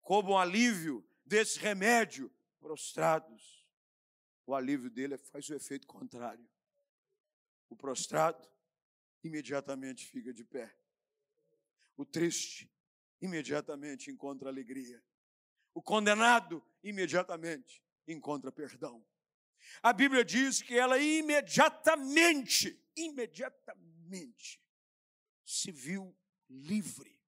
como 0.00 0.32
um 0.32 0.38
alívio 0.38 1.08
desse 1.24 1.58
remédio, 1.58 2.32
prostrados, 2.60 3.66
o 4.46 4.54
alívio 4.54 4.88
dele 4.88 5.18
faz 5.18 5.48
o 5.48 5.54
efeito 5.54 5.86
contrário. 5.86 6.48
O 7.68 7.76
prostrado 7.76 8.48
imediatamente 9.22 10.06
fica 10.06 10.32
de 10.32 10.44
pé. 10.44 10.74
O 11.96 12.04
triste 12.04 12.70
imediatamente 13.20 14.10
encontra 14.10 14.48
alegria. 14.48 15.02
O 15.74 15.82
condenado 15.82 16.64
imediatamente 16.82 17.82
encontra 18.06 18.52
perdão. 18.52 19.04
A 19.82 19.92
Bíblia 19.92 20.24
diz 20.24 20.62
que 20.62 20.78
ela 20.78 20.98
imediatamente, 20.98 22.80
imediatamente 22.96 24.62
se 25.44 25.70
viu 25.70 26.16
livre. 26.48 27.20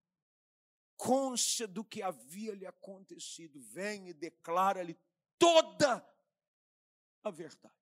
Côncia 0.97 1.67
do 1.67 1.85
que 1.85 2.03
havia 2.03 2.55
lhe 2.55 2.67
acontecido, 2.67 3.61
vem 3.61 4.09
e 4.09 4.13
declara-lhe 4.13 4.99
toda 5.39 6.05
a 7.23 7.31
verdade. 7.31 7.78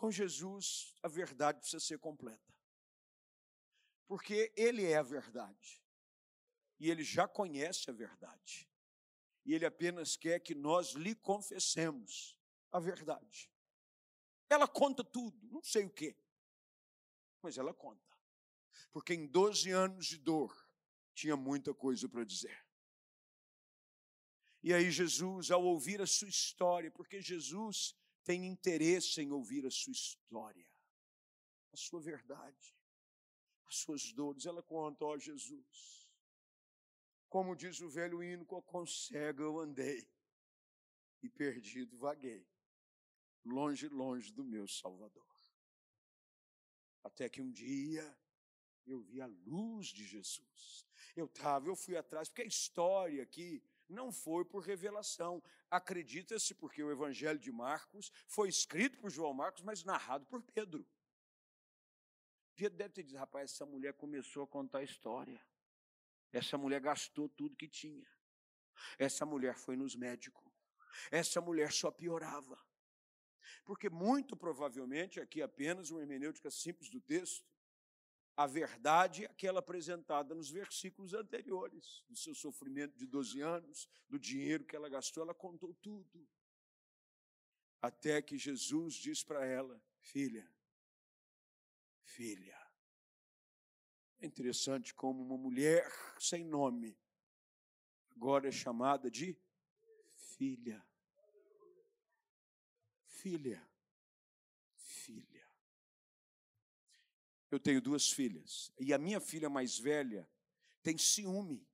Com 0.00 0.10
Jesus, 0.10 0.94
a 1.02 1.08
verdade 1.08 1.58
precisa 1.58 1.78
ser 1.78 1.98
completa. 1.98 2.54
Porque 4.06 4.50
Ele 4.56 4.86
é 4.86 4.96
a 4.96 5.02
verdade. 5.02 5.84
E 6.78 6.90
Ele 6.90 7.04
já 7.04 7.28
conhece 7.28 7.90
a 7.90 7.92
verdade. 7.92 8.66
E 9.44 9.52
Ele 9.52 9.66
apenas 9.66 10.16
quer 10.16 10.40
que 10.40 10.54
nós 10.54 10.92
lhe 10.92 11.14
confessemos 11.14 12.34
a 12.72 12.80
verdade. 12.80 13.52
Ela 14.48 14.66
conta 14.66 15.04
tudo, 15.04 15.38
não 15.50 15.62
sei 15.62 15.84
o 15.84 15.90
quê, 15.90 16.16
mas 17.42 17.58
ela 17.58 17.74
conta. 17.74 18.16
Porque 18.92 19.12
em 19.12 19.26
12 19.26 19.70
anos 19.70 20.06
de 20.06 20.16
dor, 20.16 20.66
tinha 21.12 21.36
muita 21.36 21.74
coisa 21.74 22.08
para 22.08 22.24
dizer. 22.24 22.66
E 24.62 24.72
aí, 24.72 24.90
Jesus, 24.90 25.50
ao 25.50 25.62
ouvir 25.62 26.00
a 26.00 26.06
sua 26.06 26.28
história, 26.28 26.90
porque 26.90 27.20
Jesus 27.20 27.99
tem 28.24 28.46
interesse 28.46 29.20
em 29.20 29.30
ouvir 29.30 29.66
a 29.66 29.70
sua 29.70 29.92
história, 29.92 30.70
a 31.72 31.76
sua 31.76 32.00
verdade, 32.00 32.76
as 33.66 33.76
suas 33.76 34.12
dores, 34.12 34.46
ela 34.46 34.62
conta, 34.62 35.04
ó 35.04 35.16
Jesus, 35.16 36.08
como 37.28 37.54
diz 37.54 37.80
o 37.80 37.88
velho 37.88 38.22
hino, 38.22 38.44
com 38.44 38.86
cego 38.86 39.42
eu 39.42 39.60
andei 39.60 40.08
e 41.22 41.28
perdido 41.28 41.96
vaguei, 41.96 42.46
longe, 43.44 43.88
longe 43.88 44.32
do 44.32 44.44
meu 44.44 44.66
Salvador. 44.66 45.30
Até 47.04 47.28
que 47.28 47.40
um 47.40 47.50
dia 47.50 48.18
eu 48.86 49.00
vi 49.00 49.20
a 49.20 49.26
luz 49.26 49.88
de 49.88 50.04
Jesus. 50.04 50.84
Eu 51.14 51.26
estava, 51.26 51.68
eu 51.68 51.76
fui 51.76 51.96
atrás, 51.96 52.28
porque 52.28 52.42
a 52.42 52.46
história 52.46 53.22
aqui 53.22 53.62
não 53.90 54.12
foi 54.12 54.44
por 54.44 54.62
revelação. 54.62 55.42
Acredita-se 55.70 56.54
porque 56.54 56.82
o 56.82 56.90
Evangelho 56.90 57.38
de 57.38 57.52
Marcos 57.52 58.10
foi 58.26 58.48
escrito 58.48 58.98
por 58.98 59.10
João 59.10 59.34
Marcos, 59.34 59.62
mas 59.62 59.84
narrado 59.84 60.24
por 60.26 60.42
Pedro. 60.42 60.86
Pedro 62.54 62.78
deve 62.78 62.94
ter 62.94 63.02
dito, 63.02 63.18
rapaz, 63.18 63.52
essa 63.52 63.66
mulher 63.66 63.94
começou 63.94 64.44
a 64.44 64.46
contar 64.46 64.78
a 64.78 64.82
história. 64.82 65.40
Essa 66.32 66.56
mulher 66.56 66.80
gastou 66.80 67.28
tudo 67.28 67.56
que 67.56 67.68
tinha. 67.68 68.06
Essa 68.98 69.26
mulher 69.26 69.56
foi 69.56 69.76
nos 69.76 69.96
médicos. 69.96 70.48
Essa 71.10 71.40
mulher 71.40 71.72
só 71.72 71.90
piorava. 71.90 72.58
Porque 73.64 73.88
muito 73.88 74.36
provavelmente, 74.36 75.20
aqui 75.20 75.42
apenas 75.42 75.90
uma 75.90 76.00
hermenêutica 76.00 76.50
simples 76.50 76.90
do 76.90 77.00
texto, 77.00 77.49
a 78.36 78.46
verdade 78.46 79.24
é 79.24 79.26
aquela 79.26 79.60
apresentada 79.60 80.34
nos 80.34 80.50
versículos 80.50 81.14
anteriores, 81.14 82.04
do 82.08 82.16
seu 82.16 82.34
sofrimento 82.34 82.96
de 82.96 83.06
12 83.06 83.40
anos, 83.40 83.88
do 84.08 84.18
dinheiro 84.18 84.64
que 84.64 84.74
ela 84.74 84.88
gastou, 84.88 85.22
ela 85.22 85.34
contou 85.34 85.74
tudo. 85.74 86.28
Até 87.82 88.20
que 88.22 88.38
Jesus 88.38 88.94
diz 88.94 89.22
para 89.22 89.44
ela: 89.44 89.82
Filha, 90.00 90.50
filha. 92.02 92.58
É 94.18 94.26
interessante 94.26 94.94
como 94.94 95.22
uma 95.22 95.38
mulher 95.38 95.90
sem 96.18 96.44
nome 96.44 96.98
agora 98.20 98.48
é 98.48 98.52
chamada 98.52 99.10
de 99.10 99.34
filha. 100.36 100.84
Filha. 103.06 103.60
Filha. 103.62 103.69
Eu 107.50 107.58
tenho 107.58 107.80
duas 107.80 108.10
filhas 108.10 108.72
e 108.78 108.92
a 108.94 108.98
minha 108.98 109.20
filha 109.20 109.50
mais 109.50 109.78
velha 109.78 110.28
tem 110.82 110.96
ciúme 110.96 111.66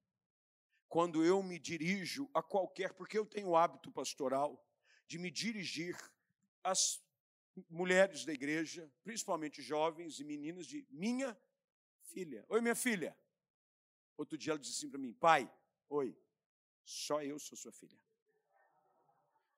quando 0.88 1.24
eu 1.24 1.42
me 1.42 1.58
dirijo 1.58 2.30
a 2.32 2.42
qualquer, 2.42 2.94
porque 2.94 3.18
eu 3.18 3.26
tenho 3.26 3.48
o 3.48 3.56
hábito 3.56 3.90
pastoral 3.90 4.64
de 5.06 5.18
me 5.18 5.30
dirigir 5.30 5.96
às 6.62 7.02
mulheres 7.68 8.24
da 8.24 8.32
igreja, 8.32 8.90
principalmente 9.04 9.62
jovens 9.62 10.18
e 10.20 10.24
meninas, 10.24 10.66
de 10.66 10.86
minha 10.90 11.36
filha. 12.00 12.44
Oi, 12.48 12.60
minha 12.60 12.74
filha. 12.74 13.16
Outro 14.16 14.38
dia 14.38 14.52
ela 14.52 14.58
disse 14.58 14.78
assim 14.78 14.90
para 14.90 14.98
mim: 14.98 15.12
pai, 15.12 15.50
oi, 15.88 16.16
só 16.84 17.22
eu 17.22 17.38
sou 17.38 17.56
sua 17.56 17.72
filha. 17.72 17.98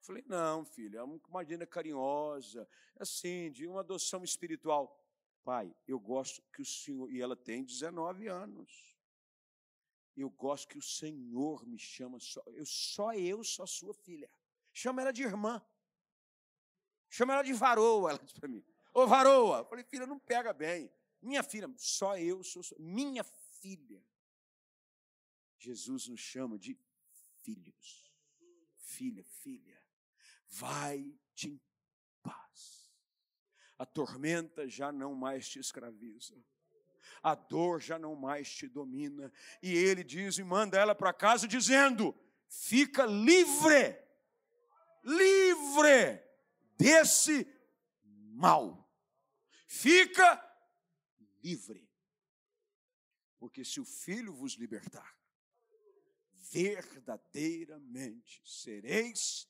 Falei, 0.00 0.24
não, 0.26 0.64
filha, 0.64 1.00
é 1.00 1.02
uma 1.02 1.20
menina 1.40 1.66
carinhosa, 1.66 2.66
assim, 2.96 3.50
de 3.50 3.66
uma 3.66 3.80
adoção 3.80 4.24
espiritual. 4.24 4.98
Pai, 5.44 5.74
eu 5.86 5.98
gosto 5.98 6.42
que 6.52 6.62
o 6.62 6.64
Senhor, 6.64 7.10
e 7.10 7.20
ela 7.20 7.36
tem 7.36 7.64
19 7.64 8.28
anos. 8.28 8.96
Eu 10.16 10.28
gosto 10.30 10.68
que 10.68 10.78
o 10.78 10.82
Senhor 10.82 11.64
me 11.66 11.78
chama 11.78 12.18
só, 12.18 12.42
eu 12.48 12.66
só 12.66 13.12
eu 13.14 13.42
sou 13.44 13.66
sua 13.66 13.94
filha. 13.94 14.30
Chama 14.72 15.02
ela 15.02 15.12
de 15.12 15.22
irmã. 15.22 15.64
Chama 17.08 17.34
ela 17.34 17.42
de 17.42 17.52
varoa, 17.52 18.10
ela 18.10 18.18
disse 18.18 18.38
para 18.38 18.48
mim. 18.48 18.64
Ô 18.92 19.06
varoa. 19.06 19.58
Eu 19.58 19.64
falei, 19.64 19.84
filha, 19.84 20.06
não 20.06 20.18
pega 20.18 20.52
bem. 20.52 20.92
Minha 21.20 21.42
filha, 21.42 21.72
só 21.76 22.16
eu 22.18 22.42
sou 22.42 22.62
sua, 22.62 22.78
minha 22.78 23.24
filha. 23.24 24.04
Jesus 25.58 26.08
nos 26.08 26.20
chama 26.20 26.58
de 26.58 26.78
filhos. 27.42 28.12
Filha, 28.76 29.24
filha, 29.24 29.82
vai-te 30.48 31.48
em 31.48 31.56
paz. 31.58 31.67
A 33.78 33.86
tormenta 33.86 34.68
já 34.68 34.90
não 34.90 35.14
mais 35.14 35.48
te 35.48 35.58
escraviza. 35.58 36.34
A 37.22 37.34
dor 37.34 37.80
já 37.80 37.98
não 37.98 38.14
mais 38.16 38.50
te 38.50 38.66
domina. 38.66 39.32
E 39.62 39.72
ele 39.72 40.02
diz 40.02 40.36
e 40.38 40.42
manda 40.42 40.76
ela 40.78 40.94
para 40.94 41.12
casa 41.12 41.46
dizendo: 41.46 42.14
fica 42.48 43.06
livre, 43.06 43.96
livre 45.04 46.22
desse 46.76 47.46
mal. 48.34 48.90
Fica 49.66 50.44
livre. 51.42 51.88
Porque 53.38 53.64
se 53.64 53.80
o 53.80 53.84
filho 53.84 54.34
vos 54.34 54.54
libertar, 54.54 55.16
verdadeiramente 56.50 58.42
sereis 58.44 59.48